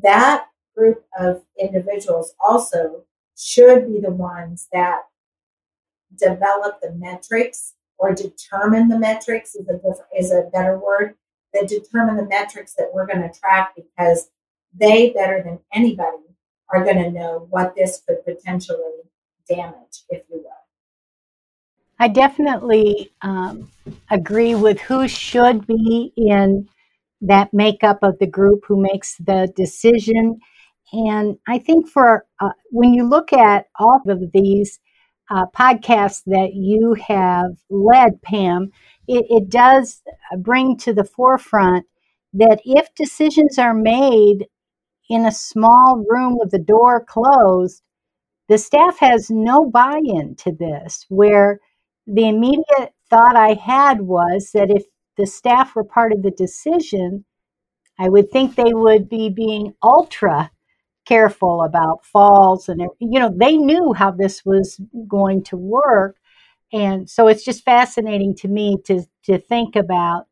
That 0.03 0.47
group 0.77 1.05
of 1.19 1.43
individuals 1.59 2.35
also 2.47 3.05
should 3.37 3.87
be 3.87 4.01
the 4.01 4.11
ones 4.11 4.69
that 4.73 5.03
develop 6.17 6.81
the 6.81 6.93
metrics 6.93 7.75
or 7.99 8.15
determine 8.15 8.89
the 8.89 8.99
metrics 8.99 9.55
is 9.55 9.69
a, 9.69 10.19
is 10.19 10.33
a 10.33 10.51
better 10.53 10.79
word 10.79 11.15
that 11.53 11.69
determine 11.69 12.17
the 12.17 12.27
metrics 12.27 12.75
that 12.75 12.91
we're 12.93 13.07
going 13.07 13.23
to 13.23 13.41
track 13.41 13.75
because 13.77 14.31
they 14.75 15.11
better 15.11 15.43
than 15.43 15.59
anybody 15.73 16.37
are 16.71 16.85
going 16.85 17.03
to 17.03 17.11
know 17.11 17.47
what 17.51 17.75
this 17.75 18.03
could 18.07 18.25
potentially 18.25 18.79
damage, 19.49 20.05
if 20.09 20.23
you 20.31 20.37
will. 20.37 20.51
I 21.99 22.09
definitely 22.09 23.13
um, 23.21 23.71
agree 24.11 24.55
with 24.55 24.81
who 24.81 25.07
should 25.09 25.67
be 25.67 26.13
in 26.17 26.69
that 27.21 27.53
makeup 27.53 27.99
of 28.03 28.19
the 28.19 28.27
group 28.27 28.65
who 28.67 28.81
makes 28.81 29.17
the 29.17 29.53
decision. 29.55 30.41
And 30.93 31.39
I 31.47 31.59
think 31.59 31.89
for 31.89 32.27
uh, 32.41 32.51
when 32.71 32.95
you 32.95 33.05
look 33.05 33.33
at 33.33 33.67
all 33.79 34.01
of 34.09 34.33
these 34.33 34.81
uh, 35.31 35.47
podcasts 35.57 36.23
that 36.27 36.55
you 36.55 36.95
have 36.95 37.53
led, 37.69 38.21
Pam, 38.23 38.71
it, 39.07 39.27
it 39.29 39.49
does 39.49 40.03
bring 40.39 40.77
to 40.79 40.93
the 40.93 41.05
forefront 41.05 41.87
that 42.33 42.61
if 42.65 42.93
decisions 42.95 43.59
are 43.59 43.75
made 43.75 44.47
in 45.09 45.27
a 45.27 45.33
small 45.33 46.05
room 46.09 46.37
with 46.39 46.51
the 46.51 46.59
door 46.59 47.05
closed, 47.05 47.83
the 48.49 48.59
staff 48.59 48.99
has 48.99 49.31
no 49.31 49.65
buy 49.65 50.01
in 50.05 50.35
to 50.37 50.53
this, 50.53 51.07
where 51.09 51.61
the 52.07 52.29
immediate 52.29 52.93
thought 53.09 53.37
I 53.37 53.55
had 53.55 54.01
was 54.01 54.51
that 54.55 54.71
if 54.71 54.85
the 55.17 55.27
staff 55.27 55.77
were 55.77 55.85
part 55.85 56.13
of 56.13 56.23
the 56.23 56.33
decision, 56.33 57.25
I 57.99 58.09
would 58.09 58.31
think 58.31 58.55
they 58.55 58.73
would 58.75 59.09
be 59.09 59.29
being 59.29 59.75
ultra 59.83 60.51
careful 61.11 61.65
about 61.65 62.05
falls 62.07 62.69
and 62.69 62.81
you 63.01 63.19
know 63.19 63.35
they 63.37 63.57
knew 63.57 63.93
how 63.93 64.13
this 64.13 64.45
was 64.45 64.81
going 65.09 65.43
to 65.43 65.57
work. 65.57 66.17
And 66.73 67.11
so 67.11 67.27
it's 67.27 67.45
just 67.45 67.65
fascinating 67.65 68.35
to 68.37 68.49
me 68.49 68.79
to 68.87 69.03
to 69.25 69.39
think 69.39 69.75
about 69.77 70.27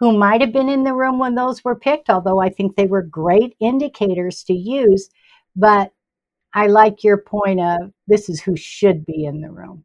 who 0.00 0.16
might 0.16 0.40
have 0.40 0.52
been 0.52 0.68
in 0.68 0.84
the 0.84 0.94
room 0.94 1.18
when 1.18 1.34
those 1.36 1.64
were 1.64 1.74
picked 1.76 2.10
although 2.10 2.40
i 2.40 2.48
think 2.48 2.76
they 2.76 2.86
were 2.86 3.02
great 3.02 3.54
indicators 3.60 4.44
to 4.44 4.54
use. 4.54 5.08
But 5.56 5.92
i 6.54 6.66
like 6.66 7.04
your 7.04 7.18
point 7.18 7.60
of 7.60 7.92
this 8.08 8.28
is 8.28 8.40
who 8.40 8.56
should 8.56 9.06
be 9.06 9.24
in 9.24 9.40
the 9.42 9.52
room. 9.52 9.84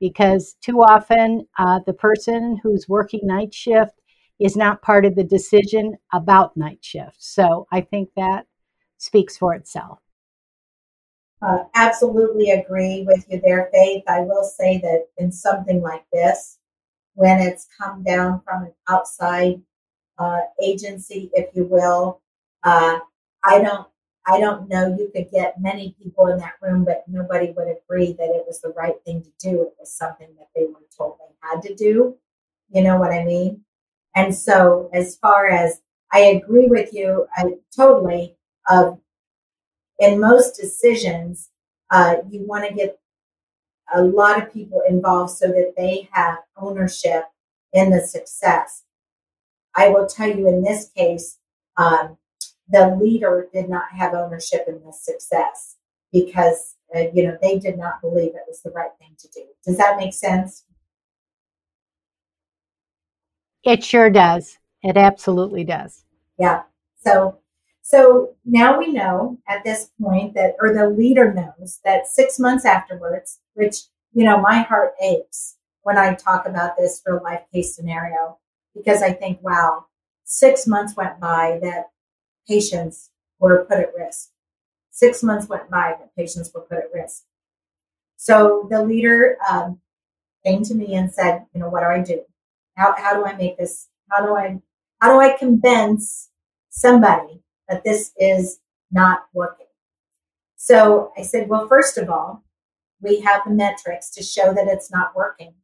Because 0.00 0.56
too 0.62 0.78
often 0.82 1.46
uh, 1.58 1.80
the 1.86 1.92
person 2.08 2.60
who's 2.62 2.88
working 2.88 3.20
night 3.24 3.54
shift 3.54 3.94
is 4.40 4.56
not 4.56 4.82
part 4.82 5.04
of 5.04 5.14
the 5.16 5.24
decision 5.24 5.96
about 6.12 6.56
night 6.56 6.78
shift. 6.82 7.18
So 7.18 7.66
I 7.70 7.82
think 7.82 8.08
that 8.16 8.46
speaks 9.00 9.36
for 9.36 9.54
itself. 9.54 9.98
Uh, 11.42 11.64
absolutely 11.74 12.50
agree 12.50 13.02
with 13.06 13.24
you 13.28 13.40
there, 13.42 13.70
Faith. 13.72 14.04
I 14.06 14.20
will 14.20 14.44
say 14.44 14.78
that 14.78 15.06
in 15.16 15.32
something 15.32 15.80
like 15.80 16.04
this, 16.12 16.58
when 17.14 17.40
it's 17.40 17.66
come 17.78 18.02
down 18.02 18.42
from 18.44 18.64
an 18.64 18.74
outside 18.88 19.62
uh, 20.18 20.40
agency, 20.62 21.30
if 21.32 21.48
you 21.54 21.64
will, 21.64 22.20
uh, 22.62 22.98
I 23.42 23.62
don't 23.62 23.86
I 24.26 24.38
don't 24.38 24.68
know, 24.68 24.94
you 24.98 25.10
could 25.14 25.30
get 25.30 25.60
many 25.60 25.96
people 26.00 26.26
in 26.26 26.38
that 26.38 26.52
room, 26.60 26.84
but 26.84 27.04
nobody 27.08 27.52
would 27.52 27.68
agree 27.68 28.12
that 28.12 28.28
it 28.28 28.44
was 28.46 28.60
the 28.60 28.68
right 28.76 28.96
thing 29.06 29.22
to 29.22 29.30
do. 29.38 29.62
It 29.62 29.74
was 29.78 29.90
something 29.92 30.28
that 30.38 30.48
they 30.54 30.66
were 30.66 30.84
told 30.96 31.16
they 31.18 31.48
had 31.48 31.62
to 31.62 31.74
do. 31.74 32.16
You 32.70 32.82
know 32.82 32.98
what 32.98 33.12
I 33.12 33.24
mean? 33.24 33.62
And 34.14 34.34
so, 34.34 34.90
as 34.92 35.16
far 35.16 35.48
as 35.48 35.80
I 36.12 36.20
agree 36.20 36.66
with 36.66 36.92
you, 36.92 37.26
I 37.34 37.54
totally. 37.74 38.36
Uh, 38.68 38.92
in 39.98 40.20
most 40.20 40.56
decisions, 40.56 41.50
uh, 41.90 42.16
you 42.30 42.46
want 42.46 42.68
to 42.68 42.74
get 42.74 42.98
a 43.92 44.02
lot 44.02 44.42
of 44.42 44.52
people 44.52 44.82
involved 44.88 45.32
so 45.32 45.48
that 45.48 45.74
they 45.76 46.08
have 46.12 46.38
ownership 46.56 47.24
in 47.72 47.90
the 47.90 48.00
success. 48.00 48.84
I 49.74 49.88
will 49.88 50.06
tell 50.06 50.28
you 50.28 50.48
in 50.48 50.62
this 50.62 50.90
case, 50.96 51.38
um, 51.76 52.16
the 52.68 52.96
leader 53.00 53.48
did 53.52 53.68
not 53.68 53.90
have 53.92 54.14
ownership 54.14 54.64
in 54.68 54.80
the 54.84 54.92
success 54.92 55.76
because 56.12 56.76
uh, 56.94 57.04
you 57.12 57.24
know 57.24 57.36
they 57.42 57.58
did 57.58 57.78
not 57.78 58.00
believe 58.00 58.30
it 58.34 58.42
was 58.46 58.62
the 58.62 58.70
right 58.70 58.90
thing 58.98 59.14
to 59.18 59.28
do. 59.28 59.44
Does 59.64 59.76
that 59.78 59.96
make 59.96 60.14
sense? 60.14 60.64
It 63.64 63.84
sure 63.84 64.10
does. 64.10 64.58
It 64.82 64.96
absolutely 64.96 65.64
does. 65.64 66.04
Yeah. 66.38 66.62
So 67.04 67.39
so 67.90 68.36
now 68.44 68.78
we 68.78 68.92
know 68.92 69.38
at 69.48 69.64
this 69.64 69.90
point 70.00 70.34
that 70.34 70.54
or 70.60 70.72
the 70.72 70.88
leader 70.88 71.34
knows 71.34 71.80
that 71.84 72.06
6 72.06 72.38
months 72.38 72.64
afterwards, 72.64 73.40
which 73.54 73.76
you 74.12 74.24
know 74.24 74.40
my 74.40 74.58
heart 74.60 74.92
aches 75.02 75.56
when 75.82 75.98
I 75.98 76.14
talk 76.14 76.46
about 76.46 76.76
this 76.76 77.02
real 77.04 77.20
life 77.22 77.42
case 77.52 77.74
scenario 77.74 78.38
because 78.76 79.02
I 79.02 79.12
think 79.12 79.42
wow, 79.42 79.86
6 80.24 80.66
months 80.68 80.96
went 80.96 81.18
by 81.18 81.58
that 81.62 81.90
patients 82.46 83.10
were 83.40 83.64
put 83.64 83.78
at 83.78 83.92
risk. 83.96 84.30
Six 84.90 85.22
months 85.22 85.48
went 85.48 85.70
by 85.70 85.96
that 85.98 86.14
patients 86.14 86.50
were 86.54 86.60
put 86.60 86.78
at 86.78 86.92
risk. 86.94 87.24
So 88.16 88.68
the 88.70 88.84
leader 88.84 89.38
um, 89.50 89.80
came 90.44 90.62
to 90.64 90.74
me 90.74 90.94
and 90.94 91.10
said, 91.12 91.46
you 91.54 91.60
know, 91.60 91.68
what 91.70 91.80
do 91.80 91.86
I 91.86 92.02
do? 92.02 92.22
How, 92.76 92.94
how 92.96 93.14
do 93.14 93.24
I 93.24 93.34
make 93.34 93.56
this? 93.58 93.88
How 94.10 94.24
do 94.24 94.36
I, 94.36 94.60
how 95.00 95.12
do 95.12 95.20
I 95.20 95.36
convince 95.36 96.28
somebody 96.68 97.40
that 97.70 97.84
this 97.84 98.12
is 98.18 98.60
not 98.90 99.26
working? 99.32 99.66
So 100.56 101.12
I 101.16 101.22
said, 101.22 101.48
well, 101.48 101.66
first 101.68 101.96
of 101.96 102.10
all, 102.10 102.44
we 103.00 103.20
have 103.20 103.42
the 103.46 103.54
metrics 103.54 104.10
to 104.10 104.22
show 104.22 104.52
that 104.52 104.68
it's 104.68 104.90
not 104.90 105.16
working. 105.16 105.54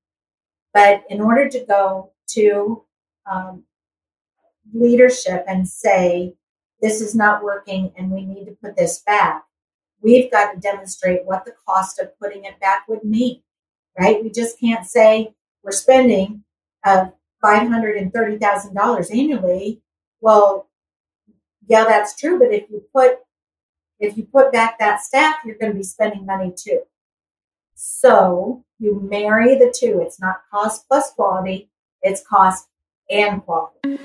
But 0.73 1.05
in 1.11 1.21
order 1.21 1.49
to 1.51 1.65
go 1.67 2.13
to 2.29 2.85
um, 3.31 3.65
leadership 4.73 5.45
and 5.47 5.69
say, 5.69 6.35
this 6.81 7.01
is 7.01 7.15
not 7.15 7.43
working 7.43 7.93
and 7.97 8.11
we 8.11 8.25
need 8.25 8.47
to 8.47 8.57
put 8.63 8.77
this 8.77 9.01
back, 9.01 9.45
we've 10.01 10.31
got 10.31 10.53
to 10.53 10.61
demonstrate 10.61 11.25
what 11.25 11.45
the 11.45 11.55
cost 11.67 11.99
of 11.99 12.19
putting 12.19 12.45
it 12.45 12.61
back 12.61 12.87
would 12.89 13.05
mean, 13.05 13.43
right? 13.99 14.23
We 14.23 14.31
just 14.31 14.61
can't 14.61 14.87
say 14.87 15.35
we're 15.63 15.73
spending 15.73 16.45
uh, 16.85 17.07
$530,000 17.43 19.11
annually. 19.11 19.83
Well, 20.21 20.66
yeah, 21.67 21.85
that's 21.85 22.19
true. 22.19 22.39
But 22.39 22.53
if 22.53 22.71
you 22.71 22.83
put 22.95 23.19
if 23.99 24.17
you 24.17 24.25
put 24.25 24.53
back 24.53 24.79
that 24.79 25.01
staff, 25.01 25.37
you're 25.45 25.57
going 25.57 25.73
to 25.73 25.77
be 25.77 25.83
spending 25.83 26.27
money 26.27 26.53
too. 26.55 26.83
So 27.75 28.65
you 28.79 29.01
marry 29.01 29.57
the 29.57 29.75
two. 29.75 30.01
It's 30.01 30.21
not 30.21 30.43
cost 30.51 30.87
plus 30.89 31.13
quality, 31.13 31.71
it's 32.03 32.23
cost 32.23 32.69
and 33.11 33.43
quality. 33.43 33.97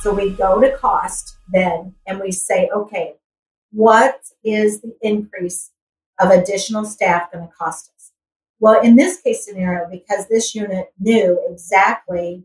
So 0.00 0.12
we 0.12 0.30
go 0.30 0.60
to 0.60 0.76
cost 0.76 1.38
then 1.50 1.94
and 2.06 2.20
we 2.20 2.30
say, 2.30 2.68
okay, 2.74 3.14
what 3.72 4.20
is 4.44 4.80
the 4.82 4.94
increase 5.00 5.70
of 6.20 6.30
additional 6.30 6.84
staff 6.84 7.32
going 7.32 7.46
to 7.46 7.52
cost 7.54 7.90
us? 7.96 8.12
Well, 8.60 8.80
in 8.82 8.96
this 8.96 9.20
case 9.20 9.44
scenario, 9.44 9.88
because 9.90 10.28
this 10.28 10.54
unit 10.54 10.92
knew 10.98 11.40
exactly 11.50 12.44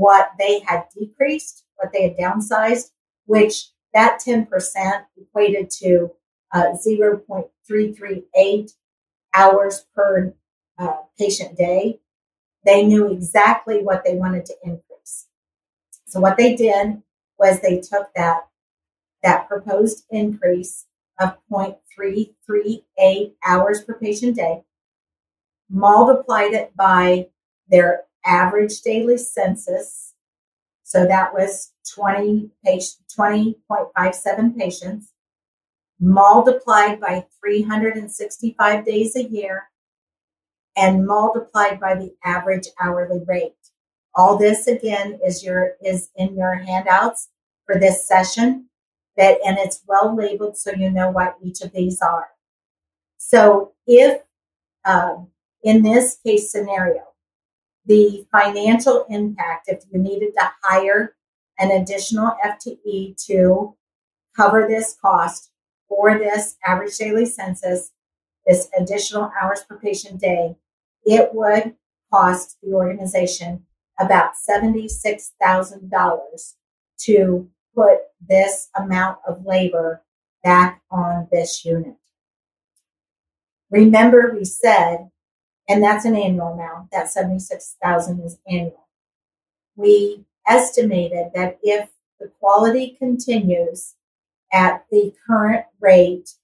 what 0.00 0.30
they 0.38 0.60
had 0.60 0.84
decreased, 0.98 1.66
what 1.76 1.92
they 1.92 2.04
had 2.04 2.16
downsized, 2.16 2.92
which 3.26 3.66
that 3.92 4.18
10% 4.26 4.46
equated 5.20 5.68
to 5.68 6.10
uh, 6.54 6.72
0.338 6.72 8.72
hours 9.34 9.84
per 9.94 10.32
uh, 10.78 10.96
patient 11.18 11.58
day. 11.58 12.00
They 12.64 12.86
knew 12.86 13.12
exactly 13.12 13.82
what 13.82 14.02
they 14.02 14.14
wanted 14.14 14.46
to 14.46 14.54
increase. 14.64 15.26
So 16.06 16.18
what 16.18 16.38
they 16.38 16.56
did 16.56 17.02
was 17.38 17.60
they 17.60 17.80
took 17.80 18.08
that 18.16 18.46
that 19.22 19.48
proposed 19.48 20.06
increase 20.10 20.86
of 21.18 21.36
0.338 21.52 23.32
hours 23.46 23.84
per 23.84 23.98
patient 23.98 24.36
day, 24.36 24.64
multiplied 25.68 26.54
it 26.54 26.74
by 26.74 27.28
their 27.68 28.04
average 28.24 28.80
daily 28.82 29.18
census. 29.18 30.14
So 30.82 31.06
that 31.06 31.32
was 31.32 31.72
20 31.94 32.50
20.57 32.66 34.58
patients 34.58 35.12
multiplied 36.00 37.00
by 37.00 37.26
365 37.40 38.84
days 38.84 39.16
a 39.16 39.24
year 39.24 39.64
and 40.76 41.06
multiplied 41.06 41.78
by 41.78 41.94
the 41.94 42.14
average 42.24 42.68
hourly 42.80 43.20
rate. 43.26 43.52
All 44.14 44.38
this 44.38 44.66
again 44.66 45.18
is 45.24 45.44
your 45.44 45.72
is 45.84 46.10
in 46.16 46.36
your 46.36 46.54
handouts 46.54 47.28
for 47.66 47.78
this 47.78 48.08
session 48.08 48.66
that 49.16 49.38
and 49.44 49.58
it's 49.58 49.82
well 49.86 50.16
labeled 50.16 50.56
so 50.56 50.72
you 50.72 50.90
know 50.90 51.10
what 51.10 51.36
each 51.42 51.60
of 51.60 51.72
these 51.72 52.00
are. 52.00 52.28
So 53.18 53.72
if 53.86 54.22
um, 54.84 55.28
in 55.62 55.82
this 55.82 56.18
case 56.24 56.50
scenario, 56.50 57.02
the 57.86 58.26
financial 58.30 59.06
impact, 59.08 59.68
if 59.68 59.84
you 59.90 59.98
needed 59.98 60.32
to 60.38 60.50
hire 60.62 61.14
an 61.58 61.70
additional 61.70 62.36
FTE 62.44 63.16
to 63.26 63.74
cover 64.36 64.66
this 64.68 64.96
cost 65.00 65.50
for 65.88 66.18
this 66.18 66.56
average 66.66 66.96
daily 66.96 67.24
census, 67.26 67.92
this 68.46 68.68
additional 68.78 69.32
hours 69.40 69.62
per 69.68 69.78
patient 69.78 70.20
day, 70.20 70.56
it 71.04 71.34
would 71.34 71.74
cost 72.12 72.58
the 72.62 72.72
organization 72.72 73.64
about 73.98 74.32
$76,000 74.48 76.54
to 76.98 77.50
put 77.74 77.98
this 78.26 78.68
amount 78.76 79.18
of 79.26 79.44
labor 79.44 80.02
back 80.42 80.80
on 80.90 81.28
this 81.30 81.64
unit. 81.64 81.96
Remember, 83.70 84.34
we 84.36 84.44
said, 84.44 85.10
and 85.70 85.82
that's 85.84 86.04
an 86.04 86.16
annual 86.16 86.48
amount, 86.48 86.90
that 86.90 87.08
76,000 87.08 88.20
is 88.24 88.38
annual. 88.48 88.88
We 89.76 90.24
estimated 90.48 91.28
that 91.36 91.60
if 91.62 91.88
the 92.18 92.26
quality 92.40 92.96
continues 92.98 93.94
at 94.52 94.84
the 94.90 95.14
current 95.24 95.66
rate 95.78 96.34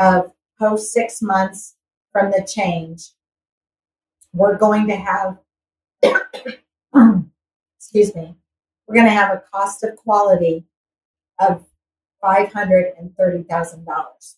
of 0.00 0.32
post 0.58 0.92
six 0.92 1.22
months 1.22 1.76
from 2.10 2.32
the 2.32 2.44
change, 2.44 3.10
we're 4.32 4.58
going 4.58 4.88
to 4.88 4.96
have, 4.96 5.38
excuse 7.78 8.12
me, 8.16 8.34
we're 8.88 8.96
going 8.96 9.06
to 9.06 9.12
have 9.12 9.30
a 9.30 9.44
cost 9.52 9.84
of 9.84 9.94
quality 9.94 10.64
of 11.38 11.64
$530,000. 12.20 14.34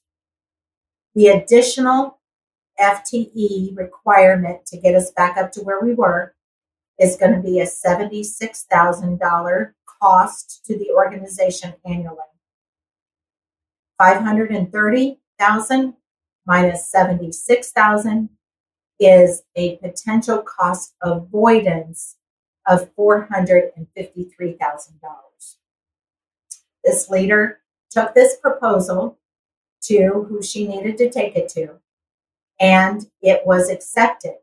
The 1.14 1.28
additional 1.28 2.18
FTE 2.81 3.77
requirement 3.77 4.64
to 4.66 4.77
get 4.77 4.95
us 4.95 5.11
back 5.11 5.37
up 5.37 5.51
to 5.53 5.61
where 5.61 5.81
we 5.81 5.95
were 5.95 6.35
is 6.99 7.16
going 7.16 7.35
to 7.35 7.41
be 7.41 7.61
a 7.61 7.66
$76,000 7.66 9.72
cost 10.01 10.64
to 10.66 10.79
the 10.79 10.91
organization 10.91 11.75
annually. 11.85 12.18
530,000 13.99 15.95
minus 16.47 16.91
76,000 16.91 18.29
is 19.01 19.43
a 19.57 19.77
potential 19.77 20.43
cost 20.43 20.95
avoidance 21.03 22.16
of 22.66 22.95
$453,000. 22.97 25.57
This 26.85 27.09
leader 27.09 27.61
took 27.91 28.14
this 28.14 28.37
proposal 28.37 29.18
to 29.83 30.27
who 30.29 30.43
she 30.43 30.66
needed 30.66 30.97
to 30.99 31.11
take 31.11 31.37
it 31.37 31.49
to, 31.51 31.81
and 32.61 33.07
it 33.21 33.43
was 33.45 33.71
accepted. 33.71 34.37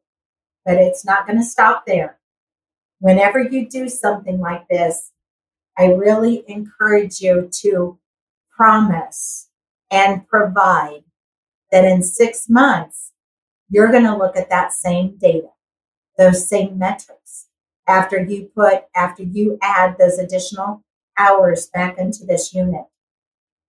But 0.65 0.75
it's 0.75 1.05
not 1.05 1.25
going 1.25 1.39
to 1.39 1.45
stop 1.45 1.85
there. 1.85 2.19
Whenever 2.99 3.41
you 3.41 3.67
do 3.67 3.89
something 3.89 4.39
like 4.39 4.67
this, 4.67 5.11
I 5.77 5.85
really 5.85 6.43
encourage 6.47 7.19
you 7.19 7.49
to 7.61 7.97
promise 8.55 9.49
and 9.89 10.27
provide 10.27 11.03
that 11.71 11.85
in 11.85 12.03
six 12.03 12.47
months, 12.47 13.11
you're 13.69 13.91
going 13.91 14.03
to 14.03 14.15
look 14.15 14.35
at 14.35 14.49
that 14.49 14.73
same 14.73 15.17
data, 15.17 15.49
those 16.17 16.47
same 16.47 16.77
metrics. 16.77 17.47
After 17.87 18.21
you 18.21 18.51
put, 18.55 18.83
after 18.95 19.23
you 19.23 19.57
add 19.61 19.97
those 19.97 20.19
additional 20.19 20.83
hours 21.17 21.67
back 21.67 21.97
into 21.97 22.25
this 22.25 22.53
unit. 22.53 22.85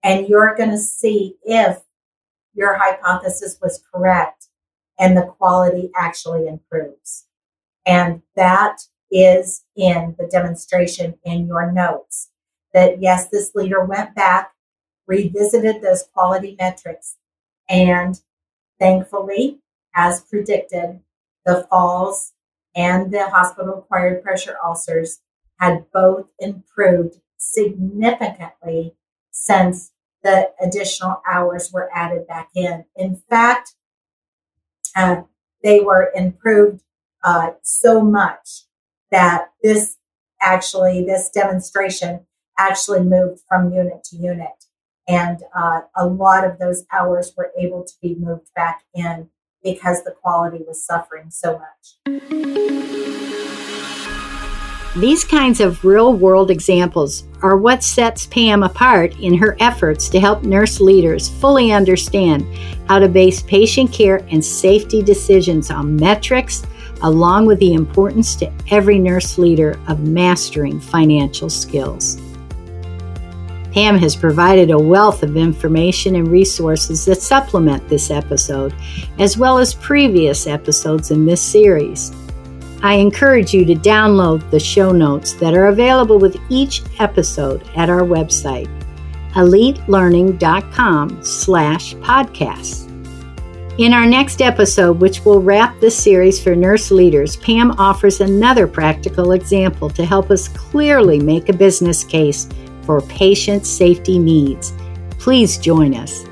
And 0.02 0.28
you're 0.28 0.54
going 0.54 0.70
to 0.70 0.78
see 0.78 1.36
if 1.42 1.80
your 2.54 2.76
hypothesis 2.76 3.58
was 3.60 3.82
correct 3.92 4.48
and 4.98 5.16
the 5.16 5.22
quality 5.22 5.90
actually 5.96 6.46
improves. 6.46 7.26
And 7.86 8.22
that 8.36 8.82
is 9.10 9.64
in 9.76 10.14
the 10.18 10.26
demonstration 10.26 11.14
in 11.24 11.46
your 11.46 11.70
notes 11.70 12.30
that 12.72 13.02
yes, 13.02 13.28
this 13.28 13.54
leader 13.54 13.84
went 13.84 14.14
back, 14.14 14.52
revisited 15.06 15.82
those 15.82 16.04
quality 16.14 16.56
metrics, 16.58 17.16
and 17.68 18.20
thankfully, 18.78 19.58
as 19.94 20.22
predicted, 20.22 21.00
the 21.44 21.66
falls 21.68 22.32
and 22.74 23.12
the 23.12 23.28
hospital 23.28 23.78
acquired 23.78 24.22
pressure 24.22 24.56
ulcers 24.64 25.20
had 25.58 25.84
both 25.92 26.30
improved 26.38 27.16
significantly 27.36 28.94
since 29.30 29.91
the 30.22 30.50
additional 30.60 31.22
hours 31.26 31.70
were 31.72 31.90
added 31.94 32.26
back 32.26 32.48
in. 32.54 32.84
In 32.96 33.22
fact, 33.28 33.74
uh, 34.94 35.22
they 35.62 35.80
were 35.80 36.12
improved 36.14 36.82
uh, 37.24 37.52
so 37.62 38.00
much 38.02 38.64
that 39.10 39.52
this 39.62 39.96
actually, 40.40 41.04
this 41.04 41.30
demonstration 41.30 42.26
actually 42.58 43.00
moved 43.00 43.40
from 43.48 43.72
unit 43.72 44.04
to 44.04 44.16
unit. 44.16 44.64
And 45.08 45.42
uh, 45.54 45.82
a 45.96 46.06
lot 46.06 46.44
of 46.44 46.58
those 46.58 46.84
hours 46.92 47.32
were 47.36 47.50
able 47.58 47.84
to 47.84 47.92
be 48.00 48.14
moved 48.14 48.48
back 48.54 48.82
in 48.94 49.28
because 49.62 50.04
the 50.04 50.12
quality 50.12 50.64
was 50.66 50.84
suffering 50.84 51.30
so 51.30 51.58
much. 51.58 53.31
These 54.96 55.24
kinds 55.24 55.60
of 55.60 55.86
real 55.86 56.12
world 56.12 56.50
examples 56.50 57.24
are 57.40 57.56
what 57.56 57.82
sets 57.82 58.26
Pam 58.26 58.62
apart 58.62 59.18
in 59.20 59.32
her 59.38 59.56
efforts 59.58 60.10
to 60.10 60.20
help 60.20 60.42
nurse 60.42 60.80
leaders 60.80 61.30
fully 61.30 61.72
understand 61.72 62.44
how 62.88 62.98
to 62.98 63.08
base 63.08 63.40
patient 63.40 63.90
care 63.90 64.22
and 64.30 64.44
safety 64.44 65.02
decisions 65.02 65.70
on 65.70 65.96
metrics, 65.96 66.66
along 67.00 67.46
with 67.46 67.58
the 67.58 67.72
importance 67.72 68.36
to 68.36 68.52
every 68.70 68.98
nurse 68.98 69.38
leader 69.38 69.80
of 69.88 70.06
mastering 70.06 70.78
financial 70.78 71.48
skills. 71.48 72.20
Pam 73.72 73.96
has 73.96 74.14
provided 74.14 74.70
a 74.70 74.78
wealth 74.78 75.22
of 75.22 75.38
information 75.38 76.16
and 76.16 76.28
resources 76.28 77.06
that 77.06 77.22
supplement 77.22 77.88
this 77.88 78.10
episode, 78.10 78.74
as 79.18 79.38
well 79.38 79.56
as 79.56 79.72
previous 79.72 80.46
episodes 80.46 81.10
in 81.10 81.24
this 81.24 81.40
series. 81.40 82.12
I 82.82 82.94
encourage 82.94 83.54
you 83.54 83.64
to 83.66 83.74
download 83.74 84.50
the 84.50 84.58
show 84.58 84.90
notes 84.90 85.34
that 85.34 85.54
are 85.54 85.66
available 85.66 86.18
with 86.18 86.36
each 86.48 86.82
episode 86.98 87.62
at 87.76 87.88
our 87.88 88.02
website, 88.02 88.68
elitelearning.com 89.34 91.22
slash 91.22 91.94
podcasts. 91.96 92.88
In 93.78 93.94
our 93.94 94.04
next 94.04 94.42
episode, 94.42 95.00
which 95.00 95.24
will 95.24 95.40
wrap 95.40 95.80
this 95.80 95.96
series 95.96 96.42
for 96.42 96.56
nurse 96.56 96.90
leaders, 96.90 97.36
Pam 97.36 97.70
offers 97.72 98.20
another 98.20 98.66
practical 98.66 99.32
example 99.32 99.88
to 99.90 100.04
help 100.04 100.30
us 100.30 100.48
clearly 100.48 101.20
make 101.20 101.48
a 101.48 101.54
business 101.54 102.04
case 102.04 102.48
for 102.82 103.00
patient 103.02 103.64
safety 103.64 104.18
needs. 104.18 104.72
Please 105.18 105.56
join 105.56 105.94
us. 105.94 106.24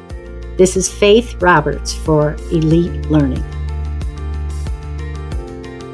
This 0.58 0.76
is 0.76 0.92
Faith 0.92 1.40
Roberts 1.40 1.94
for 1.94 2.34
Elite 2.52 3.08
Learning. 3.10 3.42